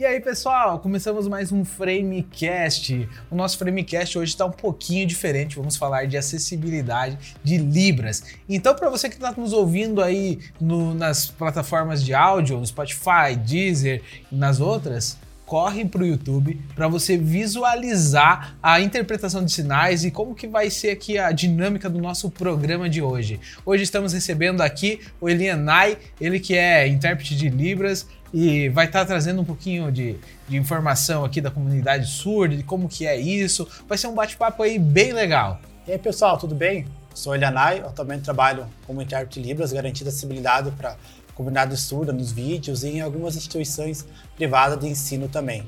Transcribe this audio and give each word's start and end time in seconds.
E 0.00 0.06
aí, 0.06 0.20
pessoal, 0.20 0.78
começamos 0.78 1.28
mais 1.28 1.52
um 1.52 1.66
Framecast. 1.66 3.06
O 3.30 3.36
nosso 3.36 3.58
Framecast 3.58 4.18
hoje 4.18 4.32
está 4.32 4.46
um 4.46 4.50
pouquinho 4.50 5.06
diferente. 5.06 5.56
Vamos 5.56 5.76
falar 5.76 6.06
de 6.06 6.16
acessibilidade 6.16 7.18
de 7.44 7.58
Libras. 7.58 8.24
Então, 8.48 8.74
para 8.74 8.88
você 8.88 9.10
que 9.10 9.16
está 9.16 9.32
nos 9.32 9.52
ouvindo 9.52 10.02
aí 10.02 10.38
no, 10.58 10.94
nas 10.94 11.26
plataformas 11.26 12.02
de 12.02 12.14
áudio, 12.14 12.58
no 12.58 12.66
Spotify, 12.66 13.36
Deezer 13.36 14.02
e 14.32 14.34
nas 14.34 14.60
outras, 14.60 15.18
corre 15.44 15.84
para 15.84 16.00
o 16.00 16.06
YouTube 16.06 16.58
para 16.74 16.88
você 16.88 17.18
visualizar 17.18 18.56
a 18.62 18.80
interpretação 18.80 19.44
de 19.44 19.52
sinais 19.52 20.02
e 20.02 20.10
como 20.10 20.34
que 20.34 20.48
vai 20.48 20.70
ser 20.70 20.88
aqui 20.88 21.18
a 21.18 21.30
dinâmica 21.30 21.90
do 21.90 22.00
nosso 22.00 22.30
programa 22.30 22.88
de 22.88 23.02
hoje. 23.02 23.38
Hoje 23.66 23.82
estamos 23.82 24.14
recebendo 24.14 24.62
aqui 24.62 25.00
o 25.20 25.28
Elianai, 25.28 25.98
ele 26.18 26.40
que 26.40 26.56
é 26.56 26.88
intérprete 26.88 27.36
de 27.36 27.50
Libras 27.50 28.06
e 28.32 28.68
vai 28.70 28.86
estar 28.86 29.00
tá 29.00 29.06
trazendo 29.06 29.42
um 29.42 29.44
pouquinho 29.44 29.92
de, 29.92 30.16
de, 30.48 30.56
informação 30.56 31.24
aqui 31.24 31.40
da 31.40 31.50
comunidade 31.50 32.06
surda, 32.06 32.56
de 32.56 32.62
como 32.62 32.88
que 32.88 33.06
é 33.06 33.16
isso. 33.16 33.68
Vai 33.86 33.98
ser 33.98 34.06
um 34.06 34.14
bate-papo 34.14 34.62
aí 34.62 34.78
bem 34.78 35.12
legal. 35.12 35.60
E 35.86 35.92
aí, 35.92 35.98
pessoal, 35.98 36.38
tudo 36.38 36.54
bem? 36.54 36.86
Sou 37.14 37.34
Elianai, 37.34 37.80
atualmente 37.80 38.22
trabalho 38.22 38.66
como 38.86 39.02
intérprete 39.02 39.40
de 39.40 39.46
Libras, 39.46 39.72
garantindo 39.72 40.08
acessibilidade 40.08 40.70
para 40.70 40.96
comunidade 41.34 41.76
surda 41.76 42.12
nos 42.12 42.30
vídeos 42.32 42.84
e 42.84 42.88
em 42.88 43.00
algumas 43.00 43.36
instituições 43.36 44.06
privadas 44.36 44.78
de 44.78 44.86
ensino 44.86 45.28
também. 45.28 45.64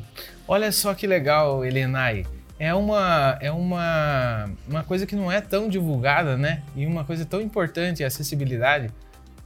Olha 0.46 0.70
só 0.72 0.94
que 0.94 1.06
legal, 1.06 1.64
Elenai. 1.64 2.26
É 2.58 2.72
uma, 2.72 3.36
é 3.40 3.50
uma, 3.50 4.50
uma 4.68 4.84
coisa 4.84 5.04
que 5.06 5.16
não 5.16 5.30
é 5.30 5.40
tão 5.40 5.68
divulgada, 5.68 6.36
né? 6.36 6.62
E 6.76 6.86
uma 6.86 7.04
coisa 7.04 7.24
tão 7.24 7.40
importante, 7.40 8.04
a 8.04 8.06
acessibilidade. 8.06 8.90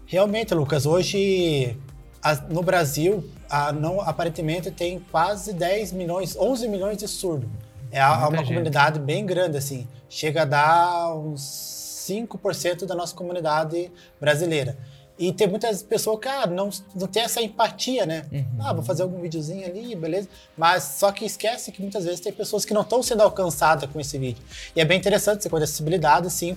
Realmente, 0.07 0.55
Lucas, 0.55 0.87
hoje 0.87 1.77
a, 2.23 2.35
no 2.35 2.63
Brasil, 2.63 3.29
a, 3.49 3.73
não, 3.73 4.01
aparentemente 4.01 4.71
tem 4.71 4.99
quase 5.11 5.53
10 5.53 5.93
milhões, 5.93 6.37
11 6.37 6.69
milhões 6.69 6.99
de 6.99 7.09
surdos. 7.09 7.49
É 7.91 8.01
a, 8.01 8.29
uma 8.29 8.39
gente. 8.39 8.49
comunidade 8.49 8.99
bem 8.99 9.25
grande, 9.25 9.57
assim. 9.57 9.87
Chega 10.09 10.43
a 10.43 10.45
dar 10.45 11.15
uns 11.15 11.69
5% 12.09 12.87
da 12.87 12.95
nossa 12.95 13.15
comunidade 13.15 13.91
brasileira. 14.21 14.77
E 15.19 15.33
tem 15.33 15.49
muitas 15.49 15.83
pessoas 15.83 16.21
que 16.21 16.29
ah, 16.29 16.47
não, 16.47 16.71
não 16.95 17.09
tem 17.09 17.25
essa 17.25 17.43
empatia, 17.43 18.07
né? 18.07 18.25
Uhum. 18.31 18.45
Ah, 18.61 18.73
vou 18.73 18.85
fazer 18.85 19.03
algum 19.03 19.21
videozinho 19.21 19.67
ali, 19.67 19.95
beleza. 19.97 20.29
Mas 20.57 20.85
só 20.85 21.11
que 21.11 21.25
esquece 21.25 21.73
que 21.73 21.83
muitas 21.83 22.05
vezes 22.05 22.21
tem 22.21 22.33
pessoas 22.33 22.65
que 22.65 22.73
não 22.73 22.83
estão 22.83 23.03
sendo 23.03 23.23
alcançadas 23.23 23.91
com 23.91 23.99
esse 23.99 24.17
vídeo. 24.17 24.43
E 24.77 24.81
é 24.81 24.85
bem 24.85 24.97
interessante 24.97 25.41
essa 25.41 25.51
coisa 25.51 25.67
de 25.67 25.71
acessibilidade, 25.71 26.29
assim, 26.29 26.57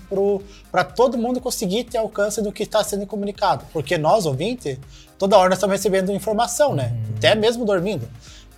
para 0.72 0.84
todo 0.84 1.18
mundo 1.18 1.42
conseguir 1.42 1.86
ter 1.86 1.98
alcance 1.98 2.40
do 2.40 2.52
que 2.52 2.62
está 2.64 2.84
sendo 2.84 3.08
comunicado. 3.08 3.66
Porque 3.74 3.98
nós, 3.98 4.28
ouvintes, 4.28 4.78
toda 5.18 5.38
hora 5.38 5.50
nós 5.50 5.58
estamos 5.58 5.74
recebendo 5.74 6.12
informação, 6.12 6.76
né? 6.76 6.94
Uhum. 6.94 7.16
Até 7.18 7.34
mesmo 7.34 7.66
dormindo. 7.66 8.08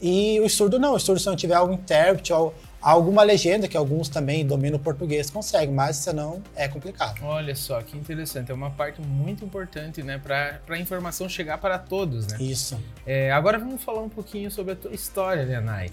E 0.01 0.37
o 0.41 0.49
surdo 0.49 0.77
não, 0.77 0.95
o 0.95 0.99
surdo 0.99 1.21
se 1.21 1.27
não 1.27 1.35
tiver 1.37 1.55
algum 1.55 1.75
intérprete, 1.75 2.33
alguma 2.83 3.23
legenda, 3.23 3.67
que 3.67 3.77
alguns 3.77 4.09
também 4.09 4.45
dominam 4.45 4.77
o 4.77 4.79
português, 4.79 5.29
conseguem, 5.29 5.73
mas 5.73 5.95
senão 5.95 6.43
é 6.55 6.67
complicado. 6.67 7.23
Olha 7.23 7.55
só, 7.55 7.81
que 7.81 7.97
interessante. 7.97 8.51
É 8.51 8.53
uma 8.53 8.71
parte 8.71 9.01
muito 9.01 9.45
importante, 9.45 10.03
né, 10.03 10.17
para 10.17 10.59
a 10.67 10.77
informação 10.77 11.29
chegar 11.29 11.57
para 11.57 11.79
todos, 11.79 12.27
né? 12.27 12.37
Isso. 12.39 12.77
É, 13.05 13.31
agora 13.31 13.57
vamos 13.57 13.81
falar 13.81 14.01
um 14.01 14.09
pouquinho 14.09 14.51
sobre 14.51 14.73
a 14.73 14.75
tua 14.75 14.93
história, 14.93 15.43
Leonai. 15.43 15.89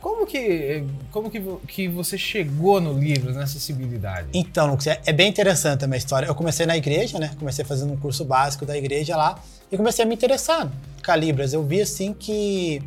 Como 0.00 0.26
que, 0.26 0.84
como 1.10 1.30
que, 1.30 1.40
que 1.66 1.88
você 1.88 2.18
chegou 2.18 2.78
no 2.78 2.92
livro, 2.92 3.32
na 3.32 3.44
acessibilidade? 3.44 4.28
Então, 4.34 4.66
Lucas, 4.66 4.88
é, 4.88 5.00
é 5.06 5.12
bem 5.14 5.30
interessante 5.30 5.82
a 5.82 5.88
minha 5.88 5.96
história. 5.96 6.26
Eu 6.26 6.34
comecei 6.34 6.66
na 6.66 6.76
igreja, 6.76 7.18
né? 7.18 7.30
Comecei 7.38 7.64
fazendo 7.64 7.94
um 7.94 7.96
curso 7.96 8.22
básico 8.22 8.66
da 8.66 8.76
igreja 8.76 9.16
lá 9.16 9.42
e 9.72 9.78
comecei 9.78 10.04
a 10.04 10.06
me 10.06 10.14
interessar 10.14 10.70
com 11.02 11.14
Libras. 11.14 11.54
Eu 11.54 11.64
vi, 11.64 11.80
assim, 11.80 12.12
que 12.12 12.82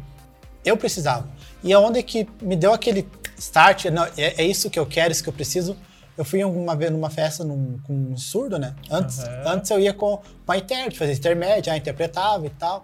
eu 0.64 0.78
precisava. 0.78 1.28
E 1.64 1.74
aonde 1.74 2.04
que 2.04 2.28
me 2.40 2.56
deu 2.56 2.72
aquele 2.72 3.08
start, 3.38 3.86
não, 3.86 4.06
é, 4.18 4.42
é, 4.42 4.44
isso 4.44 4.70
que 4.70 4.80
eu 4.80 4.86
quero, 4.86 5.12
isso 5.12 5.24
que 5.24 5.30
eu 5.30 5.34
preciso. 5.34 5.78
Eu 6.18 6.26
fui 6.26 6.44
uma 6.44 6.76
vez 6.76 6.92
numa 6.92 7.10
festa 7.10 7.44
num, 7.44 7.78
com 7.84 7.94
um 7.94 8.18
surdo, 8.18 8.58
né? 8.58 8.76
Antes, 8.90 9.20
uhum. 9.20 9.26
antes 9.46 9.70
eu 9.70 9.80
ia 9.80 9.94
com, 9.94 10.20
com 10.46 10.52
a 10.52 10.58
intérprete, 10.58 10.98
fazia 10.98 11.14
intermédio, 11.14 11.66
já 11.66 11.78
interpretava 11.78 12.46
e 12.46 12.50
tal. 12.50 12.84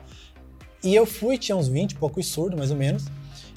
E 0.83 0.93
eu 0.93 1.05
fui, 1.05 1.37
tinha 1.37 1.55
uns 1.55 1.67
20 1.67 1.95
poucos 1.95 2.27
surdos, 2.27 2.57
mais 2.57 2.69
ou 2.69 2.77
menos. 2.77 3.05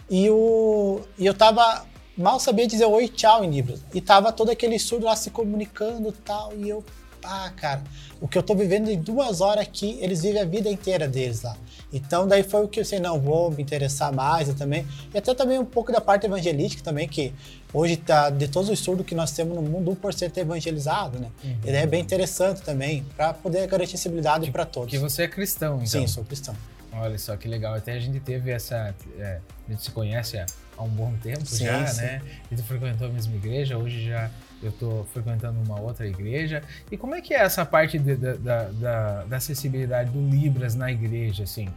E, 0.09 0.31
o, 0.31 1.00
e 1.19 1.26
eu 1.26 1.34
tava, 1.34 1.84
mal 2.16 2.41
sabia 2.41 2.66
dizer 2.66 2.87
oi, 2.87 3.09
tchau 3.09 3.44
em 3.44 3.50
Libras. 3.50 3.84
E 3.93 4.00
tava 4.00 4.32
todo 4.32 4.50
aquele 4.50 4.78
surdo 4.78 5.06
lá 5.06 5.16
se 5.16 5.31
comunicando 5.31 6.09
e 6.09 6.12
tal. 6.12 6.54
E 6.56 6.69
eu, 6.69 6.84
ah, 7.22 7.50
cara, 7.56 7.82
o 8.21 8.28
que 8.28 8.37
eu 8.37 8.43
tô 8.43 8.54
vivendo 8.54 8.88
em 8.91 8.99
duas 8.99 9.41
horas 9.41 9.62
aqui, 9.62 9.99
eles 10.00 10.22
vivem 10.22 10.41
a 10.41 10.44
vida 10.44 10.71
inteira 10.71 11.06
deles 11.09 11.43
lá. 11.43 11.56
Então 11.93 12.27
daí 12.27 12.43
foi 12.43 12.65
o 12.65 12.69
que 12.69 12.81
eu 12.81 12.84
sei, 12.84 12.99
não, 12.99 13.21
vou 13.21 13.50
me 13.50 13.62
interessar 13.62 14.12
mais 14.12 14.49
eu 14.49 14.54
também. 14.54 14.87
E 15.15 15.19
até 15.19 15.34
também 15.34 15.59
um 15.59 15.65
pouco 15.65 15.93
da 15.93 16.00
parte 16.00 16.26
evangelística 16.26 16.82
também, 16.82 17.09
que 17.09 17.32
hoje 17.72 17.97
tá, 17.97 18.31
de 18.31 18.49
todos 18.49 18.69
os 18.69 18.78
surdos 18.78 19.06
que 19.06 19.15
nós 19.15 19.32
temos 19.32 19.55
no 19.55 19.62
mundo, 19.62 19.97
1% 19.97 20.37
é 20.37 20.41
evangelizado, 20.41 21.19
né? 21.19 21.28
Uhum. 21.44 21.56
Ele 21.65 21.76
é 21.76 21.87
bem 21.87 22.00
interessante 22.00 22.62
também, 22.62 23.05
para 23.16 23.32
poder 23.34 23.66
garantir 23.66 23.94
acessibilidade 23.94 24.50
para 24.50 24.65
todos. 24.66 24.91
Que 24.91 24.99
você 24.99 25.22
é 25.22 25.28
cristão, 25.28 25.76
então. 25.76 25.87
Sim, 25.87 26.06
sou 26.06 26.25
cristão. 26.25 26.55
Olha 26.93 27.19
só 27.19 27.37
que 27.37 27.47
legal. 27.47 27.75
Até 27.75 27.93
a 27.93 28.00
gente 28.00 28.19
teve 28.21 28.50
essa. 28.50 28.94
É, 29.19 29.41
a 29.69 29.71
gente 29.71 29.82
se 29.82 29.91
conhece 29.91 30.38
há, 30.38 30.47
há 30.78 30.82
um 30.82 30.88
bom 30.88 31.12
tempo 31.22 31.44
sim, 31.44 31.65
já, 31.65 31.87
sim. 31.87 32.03
né? 32.03 32.22
E 32.50 32.56
tu 32.56 32.62
frequentou 32.62 33.06
a 33.06 33.10
mesma 33.10 33.37
igreja, 33.37 33.76
hoje 33.76 34.06
já 34.06 34.31
eu 34.62 34.71
estou 34.71 35.05
frequentando 35.12 35.61
uma 35.61 35.81
outra 35.81 36.06
igreja. 36.06 36.62
E 36.91 36.97
como 36.97 37.15
é 37.15 37.21
que 37.21 37.34
é 37.34 37.43
essa 37.43 37.65
parte 37.65 37.99
de, 37.99 38.17
da, 38.17 38.34
da, 38.34 39.25
da, 39.25 39.37
acessibilidade 39.37 40.11
do 40.11 40.21
Libras 40.21 40.75
na 40.75 40.91
igreja, 40.91 41.44
assim? 41.44 41.69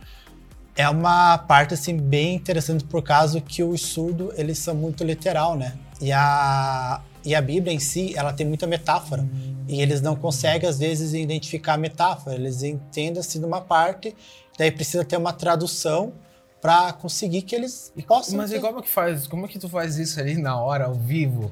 É 0.75 0.87
uma 0.87 1.37
parte, 1.37 1.73
assim, 1.73 1.97
bem 1.97 2.35
interessante 2.35 2.83
por 2.85 3.03
causa 3.03 3.41
que 3.41 3.63
os 3.63 3.81
surdos, 3.81 4.37
eles 4.37 4.57
são 4.57 4.73
muito 4.73 5.03
literal, 5.03 5.57
né? 5.57 5.77
E 6.01 6.11
a, 6.11 7.01
e 7.25 7.35
a 7.35 7.41
Bíblia 7.41 7.73
em 7.73 7.79
si, 7.79 8.13
ela 8.15 8.31
tem 8.31 8.47
muita 8.47 8.65
metáfora. 8.65 9.23
Hum. 9.23 9.65
E 9.67 9.81
eles 9.81 10.01
não 10.01 10.15
conseguem, 10.15 10.69
às 10.69 10.79
vezes, 10.79 11.13
identificar 11.13 11.73
a 11.73 11.77
metáfora. 11.77 12.35
Eles 12.35 12.63
entendem, 12.63 13.19
assim, 13.19 13.39
de 13.39 13.45
uma 13.45 13.59
parte, 13.59 14.15
daí 14.57 14.71
precisa 14.71 15.03
ter 15.03 15.17
uma 15.17 15.33
tradução 15.33 16.13
para 16.61 16.93
conseguir 16.93 17.41
que 17.41 17.55
eles 17.55 17.93
possam... 18.07 18.37
Mas 18.37 18.49
ter... 18.49 18.57
e 18.57 18.59
como 18.59 18.81
que 18.81 18.89
faz? 18.89 19.27
Como 19.27 19.47
que 19.47 19.59
tu 19.59 19.69
faz 19.69 19.97
isso 19.97 20.19
ali 20.19 20.37
na 20.37 20.59
hora, 20.61 20.85
ao 20.85 20.93
vivo? 20.93 21.51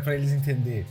Para 0.00 0.14
eles 0.14 0.32
entenderem? 0.32 0.86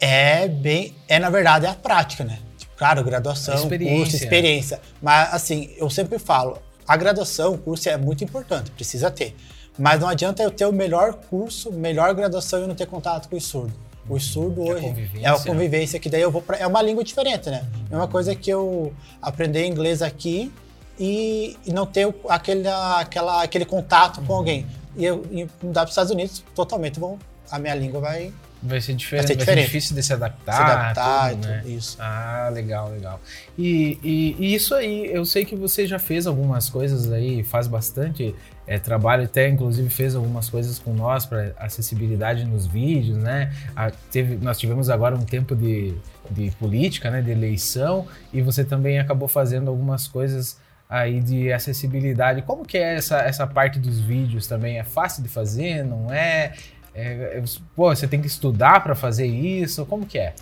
É 0.00 0.48
bem. 0.48 0.94
É, 1.06 1.18
na 1.18 1.30
verdade, 1.30 1.66
é 1.66 1.68
a 1.68 1.74
prática, 1.74 2.24
né? 2.24 2.38
Tipo, 2.58 2.72
claro, 2.76 3.04
graduação, 3.04 3.54
curso, 3.54 4.16
experiência. 4.16 4.80
Mas, 5.00 5.32
assim, 5.32 5.70
eu 5.76 5.88
sempre 5.88 6.18
falo: 6.18 6.58
a 6.86 6.96
graduação, 6.96 7.54
o 7.54 7.58
curso 7.58 7.88
é 7.88 7.96
muito 7.96 8.24
importante, 8.24 8.70
precisa 8.72 9.10
ter. 9.10 9.34
Mas 9.78 10.00
não 10.00 10.08
adianta 10.08 10.42
eu 10.42 10.50
ter 10.50 10.66
o 10.66 10.72
melhor 10.72 11.14
curso, 11.14 11.72
melhor 11.72 12.12
graduação 12.14 12.64
e 12.64 12.66
não 12.66 12.74
ter 12.74 12.86
contato 12.86 13.28
com 13.28 13.36
o 13.36 13.40
surdo. 13.40 13.72
O 14.08 14.18
surdo 14.18 14.62
é 14.62 14.74
hoje 14.74 15.10
é 15.22 15.28
a 15.28 15.38
convivência 15.38 15.98
que 16.00 16.10
daí 16.10 16.20
eu 16.20 16.30
vou 16.30 16.42
pra, 16.42 16.58
é 16.58 16.66
uma 16.66 16.82
língua 16.82 17.04
diferente, 17.04 17.48
né? 17.48 17.64
É 17.90 17.96
uma 17.96 18.08
coisa 18.08 18.34
que 18.34 18.50
eu 18.50 18.92
aprendi 19.20 19.64
inglês 19.64 20.02
aqui 20.02 20.52
e, 20.98 21.56
e 21.64 21.72
não 21.72 21.86
ter 21.86 22.12
aquele, 22.28 22.66
aquela, 22.68 23.42
aquele 23.42 23.64
contato 23.64 24.20
com 24.22 24.34
alguém. 24.34 24.66
E 24.96 25.04
eu 25.04 25.24
e 25.30 25.48
mudar 25.62 25.82
para 25.82 25.84
os 25.84 25.90
Estados 25.92 26.10
Unidos, 26.10 26.44
totalmente 26.54 26.98
vão 26.98 27.18
a 27.52 27.58
minha 27.58 27.74
língua 27.74 28.00
vai 28.00 28.32
Vai 28.62 28.80
ser 28.80 28.94
diferente, 28.94 29.26
vai 29.26 29.26
ser, 29.26 29.36
diferente. 29.36 29.56
Vai 29.56 29.64
ser 29.64 29.66
difícil 29.66 29.96
de 29.96 30.02
se 30.04 30.12
adaptar. 30.12 30.54
Se 30.54 30.62
adaptar 30.62 31.30
tudo, 31.30 31.48
né? 31.48 31.62
isso. 31.66 31.96
Ah, 31.98 32.48
legal, 32.52 32.90
legal. 32.90 33.20
E, 33.58 33.98
e, 34.04 34.36
e, 34.38 34.54
isso 34.54 34.72
aí, 34.74 35.10
eu 35.12 35.24
sei 35.24 35.44
que 35.44 35.56
você 35.56 35.84
já 35.84 35.98
fez 35.98 36.28
algumas 36.28 36.70
coisas 36.70 37.10
aí, 37.10 37.42
faz 37.42 37.66
bastante 37.66 38.32
é, 38.64 38.78
trabalho, 38.78 39.24
até 39.24 39.48
inclusive 39.48 39.90
fez 39.90 40.14
algumas 40.14 40.48
coisas 40.48 40.78
com 40.78 40.94
nós 40.94 41.26
para 41.26 41.52
acessibilidade 41.58 42.44
nos 42.44 42.64
vídeos, 42.64 43.18
né? 43.18 43.52
A, 43.74 43.90
teve, 43.90 44.36
nós 44.36 44.58
tivemos 44.58 44.88
agora 44.88 45.16
um 45.16 45.24
tempo 45.24 45.56
de, 45.56 45.92
de 46.30 46.52
política, 46.52 47.10
né? 47.10 47.20
De 47.20 47.32
eleição, 47.32 48.06
e 48.32 48.40
você 48.40 48.62
também 48.62 49.00
acabou 49.00 49.26
fazendo 49.26 49.68
algumas 49.68 50.06
coisas 50.06 50.56
aí 50.88 51.20
de 51.20 51.52
acessibilidade. 51.52 52.42
Como 52.42 52.64
que 52.64 52.78
é 52.78 52.94
essa, 52.94 53.18
essa 53.22 53.44
parte 53.44 53.80
dos 53.80 53.98
vídeos 53.98 54.46
também? 54.46 54.78
É 54.78 54.84
fácil 54.84 55.20
de 55.20 55.28
fazer, 55.28 55.84
não 55.84 56.12
é? 56.12 56.52
É, 56.94 57.38
é, 57.38 57.44
pô, 57.74 57.94
você 57.94 58.06
tem 58.06 58.20
que 58.20 58.26
estudar 58.26 58.82
para 58.82 58.94
fazer 58.94 59.26
isso? 59.26 59.84
Como 59.86 60.06
que 60.06 60.18
é? 60.18 60.34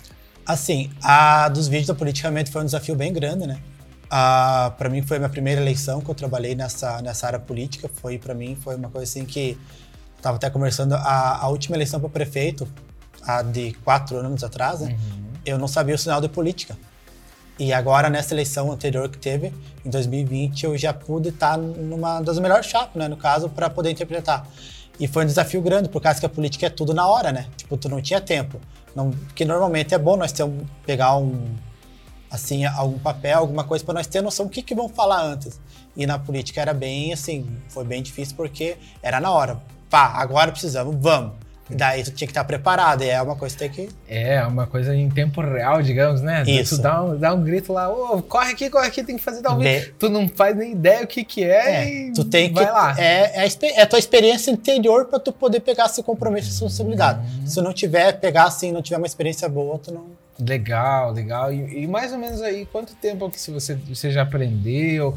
Assim, 0.45 0.89
a 1.01 1.47
dos 1.49 1.67
vídeos 1.67 1.87
da 1.87 1.95
Politicamente 1.95 2.51
foi 2.51 2.61
um 2.61 2.65
desafio 2.65 2.95
bem 2.95 3.13
grande, 3.13 3.47
né? 3.47 3.59
para 4.77 4.89
mim 4.89 5.01
foi 5.01 5.15
a 5.15 5.19
minha 5.21 5.29
primeira 5.29 5.61
eleição 5.61 6.01
que 6.01 6.09
eu 6.09 6.15
trabalhei 6.15 6.53
nessa, 6.53 7.01
nessa 7.01 7.27
área 7.27 7.39
política. 7.39 7.89
Foi 8.01 8.17
para 8.17 8.33
mim 8.33 8.57
foi 8.61 8.75
uma 8.75 8.89
coisa 8.89 9.09
assim 9.09 9.25
que 9.25 9.57
estava 10.17 10.35
até 10.35 10.49
conversando 10.49 10.95
a, 10.95 11.37
a 11.37 11.47
última 11.47 11.77
eleição 11.77 11.99
para 11.99 12.09
prefeito, 12.09 12.67
a 13.23 13.41
de 13.41 13.71
quatro 13.85 14.17
anos 14.17 14.43
atrás, 14.43 14.81
né? 14.81 14.89
Uhum. 14.89 15.31
Eu 15.45 15.57
não 15.57 15.67
sabia 15.67 15.95
o 15.95 15.97
sinal 15.97 16.19
de 16.19 16.27
política. 16.27 16.77
E 17.59 17.71
agora 17.73 18.09
nessa 18.09 18.33
eleição 18.33 18.71
anterior 18.71 19.07
que 19.09 19.17
teve, 19.17 19.53
em 19.85 19.89
2020, 19.89 20.63
eu 20.63 20.77
já 20.77 20.93
pude 20.93 21.29
estar 21.29 21.57
numa 21.57 22.21
das 22.21 22.39
melhores 22.39 22.65
chapas, 22.65 22.95
né? 22.95 23.07
No 23.07 23.17
caso, 23.17 23.49
para 23.49 23.69
poder 23.69 23.91
interpretar. 23.91 24.47
E 24.99 25.07
foi 25.07 25.23
um 25.23 25.27
desafio 25.27 25.61
grande, 25.61 25.89
por 25.89 26.01
causa 26.01 26.19
que 26.19 26.25
a 26.25 26.29
política 26.29 26.65
é 26.67 26.69
tudo 26.69 26.93
na 26.93 27.07
hora, 27.07 27.31
né? 27.31 27.47
Tipo, 27.57 27.77
tu 27.77 27.89
não 27.89 28.01
tinha 28.01 28.21
tempo. 28.21 28.59
Não, 28.95 29.11
porque 29.11 29.45
normalmente 29.45 29.93
é 29.93 29.97
bom 29.97 30.17
nós 30.17 30.31
ter 30.31 30.43
um, 30.43 30.65
pegar 30.85 31.17
um, 31.17 31.55
assim, 32.29 32.65
algum 32.65 32.99
papel, 32.99 33.39
alguma 33.39 33.63
coisa 33.63 33.83
para 33.83 33.95
nós 33.95 34.07
ter 34.07 34.21
noção 34.21 34.45
do 34.45 34.51
que, 34.51 34.61
que 34.61 34.73
vão 34.73 34.87
falar 34.87 35.21
antes. 35.21 35.59
E 35.95 36.05
na 36.05 36.17
política 36.17 36.61
era 36.61 36.73
bem 36.73 37.11
assim, 37.11 37.45
foi 37.69 37.83
bem 37.83 38.01
difícil 38.01 38.35
porque 38.35 38.77
era 39.01 39.19
na 39.19 39.31
hora. 39.31 39.61
Pá, 39.89 40.13
agora 40.15 40.51
precisamos, 40.51 40.95
vamos. 40.99 41.33
Daí 41.75 42.03
tu 42.03 42.11
tinha 42.11 42.27
que 42.27 42.31
estar 42.31 42.43
preparado, 42.43 43.03
e 43.03 43.09
é 43.09 43.21
uma 43.21 43.35
coisa 43.35 43.55
que 43.55 43.59
tem 43.59 43.69
que. 43.69 43.89
É, 44.07 44.43
uma 44.45 44.67
coisa 44.67 44.95
em 44.95 45.09
tempo 45.09 45.41
real, 45.41 45.81
digamos, 45.81 46.21
né? 46.21 46.43
Isso. 46.45 46.77
Tu 46.77 46.81
dá 46.81 47.03
um, 47.03 47.17
dá 47.17 47.33
um 47.33 47.43
grito 47.43 47.73
lá, 47.73 47.89
ô, 47.89 48.21
corre 48.21 48.51
aqui, 48.51 48.69
corre 48.69 48.87
aqui, 48.87 49.03
tem 49.03 49.17
que 49.17 49.23
fazer 49.23 49.41
tal 49.41 49.57
vídeo. 49.57 49.93
Tu 49.97 50.09
não 50.09 50.27
faz 50.27 50.55
nem 50.55 50.73
ideia 50.73 51.03
o 51.03 51.07
que 51.07 51.23
que 51.23 51.43
é, 51.43 51.83
É, 51.83 51.89
e 51.89 52.13
tu 52.13 52.23
tem 52.23 52.51
vai 52.51 52.65
que. 52.65 52.71
lá. 52.71 52.95
É, 52.97 53.45
é, 53.45 53.81
é 53.81 53.85
tua 53.85 53.99
experiência 53.99 54.51
interior 54.51 55.05
para 55.05 55.19
tu 55.19 55.31
poder 55.31 55.59
pegar 55.61 55.85
esse 55.85 56.03
compromisso 56.03 56.47
e 56.47 56.51
responsabilidade. 56.51 57.19
Uhum. 57.19 57.47
Se 57.47 57.61
não 57.61 57.73
tiver, 57.73 58.13
pegar 58.19 58.45
assim, 58.45 58.71
não 58.71 58.81
tiver 58.81 58.97
uma 58.97 59.07
experiência 59.07 59.47
boa, 59.49 59.77
tu 59.77 59.93
não. 59.93 60.05
Legal, 60.39 61.11
legal. 61.11 61.53
E, 61.53 61.83
e 61.83 61.87
mais 61.87 62.11
ou 62.11 62.17
menos 62.17 62.41
aí, 62.41 62.65
quanto 62.65 62.95
tempo 62.95 63.29
que 63.29 63.39
se 63.39 63.51
você, 63.51 63.75
você 63.75 64.09
já 64.09 64.23
aprendeu? 64.23 65.15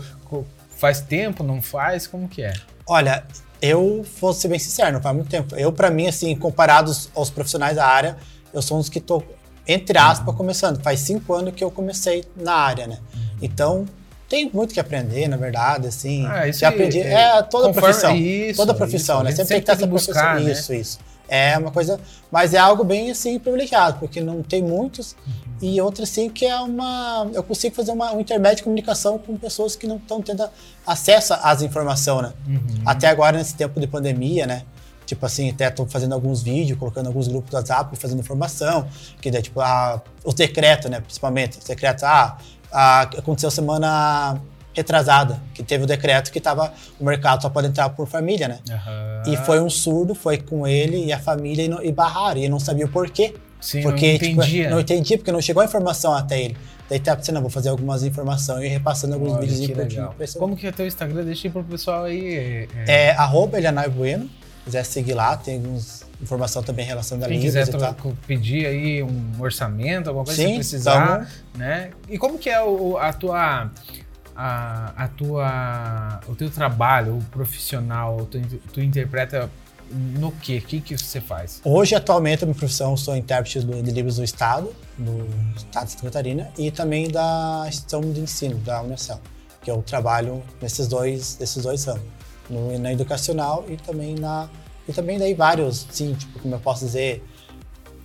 Faz 0.77 1.01
tempo, 1.01 1.43
não 1.43 1.63
faz? 1.63 2.07
Como 2.07 2.29
que 2.29 2.43
é? 2.43 2.53
Olha, 2.87 3.25
eu 3.69 4.05
vou 4.21 4.33
ser 4.35 4.49
bem 4.49 4.59
sincero, 4.59 4.93
não 4.93 5.01
faz 5.01 5.15
muito 5.17 5.29
tempo. 5.31 5.57
Eu, 5.57 5.73
para 5.73 5.91
mim, 5.91 6.07
assim, 6.07 6.35
comparados 6.37 7.09
aos 7.15 7.31
profissionais 7.31 7.77
da 7.77 7.87
área, 7.87 8.17
eu 8.53 8.61
sou 8.61 8.77
um 8.77 8.81
dos 8.81 8.89
que 8.91 9.01
tô, 9.01 9.23
entre 9.67 9.97
aspas, 9.97 10.29
Uhum. 10.29 10.35
começando. 10.35 10.83
Faz 10.83 11.01
cinco 11.01 11.33
anos 11.33 11.55
que 11.55 11.65
eu 11.65 11.71
comecei 11.71 12.25
na 12.37 12.53
área, 12.55 12.87
né? 12.87 12.99
Então, 13.41 13.87
tem 14.29 14.51
muito 14.53 14.75
que 14.75 14.81
aprender, 14.81 15.29
na 15.29 15.37
verdade, 15.37 15.87
assim. 15.89 16.27
Ah, 16.27 16.47
isso 16.47 16.61
já 16.61 16.69
aprendi. 16.69 17.01
é, 17.01 17.13
É, 17.39 17.43
toda 17.43 17.69
conforme- 17.69 17.73
profissão. 17.81 18.17
isso, 18.17 18.57
toda 18.57 18.75
profissão, 18.75 19.17
isso, 19.17 19.25
né? 19.25 19.31
gente 19.31 19.37
Sempre 19.39 19.55
tem 19.55 19.61
que 19.63 19.71
sempre 19.71 19.77
tem 19.77 19.99
essa 19.99 20.07
buscar, 20.13 20.35
profissão. 20.35 20.45
né? 20.47 20.53
Isso, 20.53 20.75
isso. 20.75 20.99
É 21.29 21.57
uma 21.57 21.71
coisa, 21.71 21.99
mas 22.31 22.53
é 22.55 22.59
algo 22.59 22.85
bem 22.85 23.11
assim 23.11 23.39
privilegiado, 23.39 23.99
porque 23.99 24.21
não 24.21 24.43
tem 24.43 24.63
muitos 24.63 25.17
Uhum. 25.27 25.33
e 25.63 25.81
outra 25.81 26.05
assim 26.05 26.29
que 26.29 26.45
é 26.45 26.57
uma, 26.61 27.29
eu 27.33 27.43
consigo 27.43 27.75
fazer 27.75 27.93
uma, 27.93 28.13
um 28.13 28.21
intermédio 28.21 28.59
de 28.59 28.63
comunicação 28.65 29.19
com 29.19 29.37
pessoas 29.37 29.75
que 29.75 29.87
não 29.87 29.97
estão 29.97 30.21
tendo 30.21 30.47
acesso 30.87 31.35
às 31.43 31.63
informações, 31.63 32.23
né? 32.23 32.33
Uhum. 32.47 32.83
Até 32.85 33.09
agora 33.09 33.39
nesse 33.39 33.55
tempo 33.55 33.81
de 33.81 33.87
pandemia, 33.87 34.47
né? 34.47 34.65
Tipo 35.07 35.27
assim, 35.27 35.51
até 35.51 35.71
tô 35.71 35.87
fazendo 35.87 36.15
alguns 36.15 36.43
vídeos, 36.43 36.79
colocando 36.79 37.07
alguns 37.07 37.29
grupos 37.29 37.51
do 37.51 37.57
WhatsApp, 37.57 37.95
fazendo 37.97 38.21
informação, 38.21 38.89
que 39.21 39.31
daí, 39.31 39.43
tipo, 39.43 39.61
ah, 39.61 40.01
os 40.25 40.35
decretos, 40.35 40.91
né, 40.91 41.01
principalmente, 41.01 41.59
os 41.59 41.65
decretos, 41.65 42.05
ah, 42.05 42.39
ah, 42.73 43.03
aconteceu 43.03 43.51
semana 43.51 44.41
retrasada, 44.75 45.41
que 45.55 45.63
teve 45.63 45.85
o 45.85 45.87
decreto 45.87 46.33
que 46.33 46.41
tava, 46.41 46.73
o 46.99 47.05
mercado 47.05 47.43
só 47.43 47.49
pode 47.49 47.69
entrar 47.69 47.89
por 47.91 48.07
família, 48.07 48.49
né? 48.49 48.59
Aham. 48.71 49.23
E 49.27 49.37
foi 49.39 49.61
um 49.61 49.71
surdo, 49.71 50.15
foi 50.15 50.39
com 50.39 50.67
ele 50.67 51.05
e 51.05 51.13
a 51.13 51.19
família 51.19 51.65
e, 51.65 51.69
não, 51.69 51.83
e 51.83 51.93
barraram, 51.93 52.41
e 52.41 52.49
não 52.49 52.59
sabia 52.59 52.85
o 52.85 52.89
porquê. 52.89 53.35
Sim, 53.61 53.83
porque, 53.83 54.13
não 54.13 54.19
tipo, 54.19 54.43
entendia. 54.43 54.71
não 54.71 54.81
entendia, 54.81 55.17
porque 55.17 55.33
não 55.33 55.41
chegou 55.41 55.63
a 55.63 55.65
informação 55.65 56.13
até 56.13 56.43
ele. 56.43 56.57
Daí 56.91 57.01
tá 57.01 57.17
pensando, 57.17 57.37
não, 57.37 57.41
vou 57.41 57.51
fazer 57.51 57.71
algumas 57.71 58.03
informações 58.03 58.65
e 58.65 58.69
repassando 58.69 59.15
alguns 59.15 59.33
Olha, 59.33 59.47
vídeos 59.47 59.67
que 59.67 59.73
legal. 59.73 60.15
Como 60.39 60.55
que 60.55 60.67
é 60.67 60.73
teu 60.73 60.87
Instagram? 60.87 61.25
Deixa 61.25 61.49
aí 61.49 61.53
pro 61.53 61.65
pessoal 61.65 62.05
aí. 62.05 62.35
É, 62.35 62.69
é, 62.87 63.09
É 63.09 63.11
arroba 63.13 63.57
Elianai 63.57 63.89
Bueno, 63.89 64.29
quiser 64.65 64.85
seguir 64.85 65.15
lá, 65.15 65.35
tem 65.37 65.57
algumas 65.57 66.05
informação 66.25 66.63
também 66.63 66.85
relacionada 66.85 67.27
a 67.27 67.29
Quem 67.29 67.39
livros 67.39 67.69
quiser 67.69 67.95
pedir 68.27 68.67
aí 68.67 69.03
um 69.03 69.33
orçamento, 69.39 70.09
alguma 70.09 70.25
coisa 70.25 70.41
Sim, 70.41 70.49
que 70.49 70.55
precisar, 70.57 71.29
né? 71.57 71.91
E 72.09 72.19
como 72.19 72.39
que 72.39 72.49
é 72.49 72.63
o, 72.63 72.97
a 72.97 73.13
tua 73.13 73.71
a, 74.37 74.93
a 74.97 75.09
tua 75.09 76.21
o 76.29 76.35
teu 76.35 76.51
trabalho, 76.51 77.19
o 77.19 77.23
profissional, 77.25 78.27
tu, 78.31 78.41
tu 78.73 78.81
interpreta 78.81 79.51
no 79.91 80.33
quê? 80.33 80.59
O 80.59 80.67
que 80.67 80.81
que 80.81 80.97
você 80.97 81.21
faz? 81.21 81.61
Hoje, 81.65 81.95
atualmente, 81.95 82.45
a 82.45 82.47
minha 82.47 82.59
profissão, 82.59 82.97
sou 82.97 83.17
intérprete 83.17 83.61
de 83.61 83.91
livros 83.91 84.17
do 84.17 84.25
Estado, 84.25 84.75
do 84.99 85.27
Estado 85.57 85.87
de 85.87 85.93
Santa 85.93 86.05
Catarina, 86.05 86.51
e 86.59 86.71
também 86.71 87.11
da 87.11 87.65
instituição 87.69 88.01
de 88.01 88.21
ensino, 88.21 88.59
da 88.59 88.83
Unicel, 88.83 89.21
que 89.63 89.71
eu 89.71 89.83
trabalho 89.83 90.43
nesses 90.61 90.89
dois, 90.89 91.39
nesses 91.39 91.63
dois 91.63 91.85
ramos, 91.85 92.03
no, 92.49 92.79
na 92.79 92.93
educacional 92.93 93.65
e 93.69 93.77
também 93.77 94.15
na... 94.15 94.49
E 94.87 94.93
também 94.93 95.19
daí 95.19 95.33
vários, 95.33 95.87
sim, 95.91 96.13
tipo, 96.13 96.39
como 96.41 96.55
eu 96.55 96.61
posso 96.61 96.85
dizer, 96.85 97.25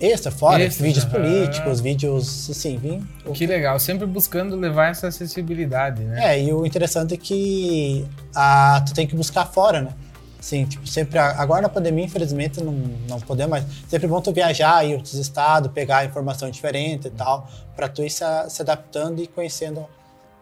extra, 0.00 0.32
fora, 0.32 0.62
Extras, 0.62 0.86
vídeos 0.86 1.04
políticos, 1.04 1.80
vídeos, 1.80 2.50
assim, 2.50 2.78
vim... 2.78 3.06
Que 3.34 3.46
legal, 3.46 3.78
sempre 3.78 4.06
buscando 4.06 4.56
levar 4.56 4.90
essa 4.90 5.08
acessibilidade, 5.08 6.02
né? 6.02 6.36
É, 6.36 6.42
e 6.42 6.52
o 6.52 6.64
interessante 6.64 7.14
é 7.14 7.16
que 7.16 8.06
ah, 8.34 8.82
tu 8.86 8.94
tem 8.94 9.06
que 9.06 9.14
buscar 9.14 9.44
fora, 9.44 9.82
né? 9.82 9.92
Assim, 10.40 10.64
tipo, 10.64 10.86
sempre, 10.86 11.18
agora 11.18 11.60
na 11.60 11.68
pandemia, 11.68 12.06
infelizmente, 12.06 12.62
não, 12.62 12.72
não 13.06 13.20
podemos 13.20 13.50
mais. 13.50 13.64
Sempre 13.86 14.06
é 14.06 14.08
bom 14.08 14.22
tu 14.22 14.32
viajar, 14.32 14.82
ir 14.86 14.94
outros 14.94 15.14
estados, 15.14 15.70
pegar 15.70 16.06
informação 16.06 16.50
diferente 16.50 17.08
e 17.08 17.10
tal, 17.10 17.46
pra 17.76 17.86
tu 17.88 18.02
ir 18.02 18.08
se, 18.08 18.24
se 18.48 18.62
adaptando 18.62 19.22
e 19.22 19.26
conhecendo 19.26 19.86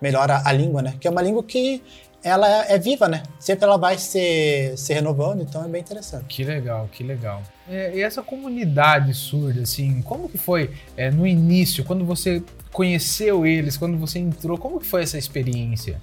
melhor 0.00 0.30
a, 0.30 0.48
a 0.48 0.52
língua, 0.52 0.82
né? 0.82 0.94
Que 1.00 1.08
é 1.08 1.10
uma 1.10 1.20
língua 1.20 1.42
que 1.42 1.82
ela 2.22 2.48
é, 2.64 2.74
é 2.74 2.78
viva, 2.78 3.08
né? 3.08 3.22
Sempre 3.38 3.64
ela 3.64 3.76
vai 3.76 3.98
se, 3.98 4.74
se 4.76 4.92
renovando, 4.92 5.42
então 5.42 5.64
é 5.64 5.68
bem 5.68 5.80
interessante. 5.80 6.24
Que 6.24 6.44
legal, 6.44 6.88
que 6.90 7.02
legal. 7.02 7.42
É, 7.68 7.96
e 7.96 8.02
essa 8.02 8.22
comunidade 8.22 9.14
surda, 9.14 9.62
assim, 9.62 10.02
como 10.02 10.28
que 10.28 10.38
foi 10.38 10.70
é, 10.96 11.10
no 11.10 11.26
início, 11.26 11.84
quando 11.84 12.04
você 12.04 12.42
conheceu 12.72 13.46
eles, 13.46 13.76
quando 13.76 13.96
você 13.98 14.18
entrou, 14.18 14.58
como 14.58 14.80
que 14.80 14.86
foi 14.86 15.02
essa 15.02 15.18
experiência? 15.18 16.00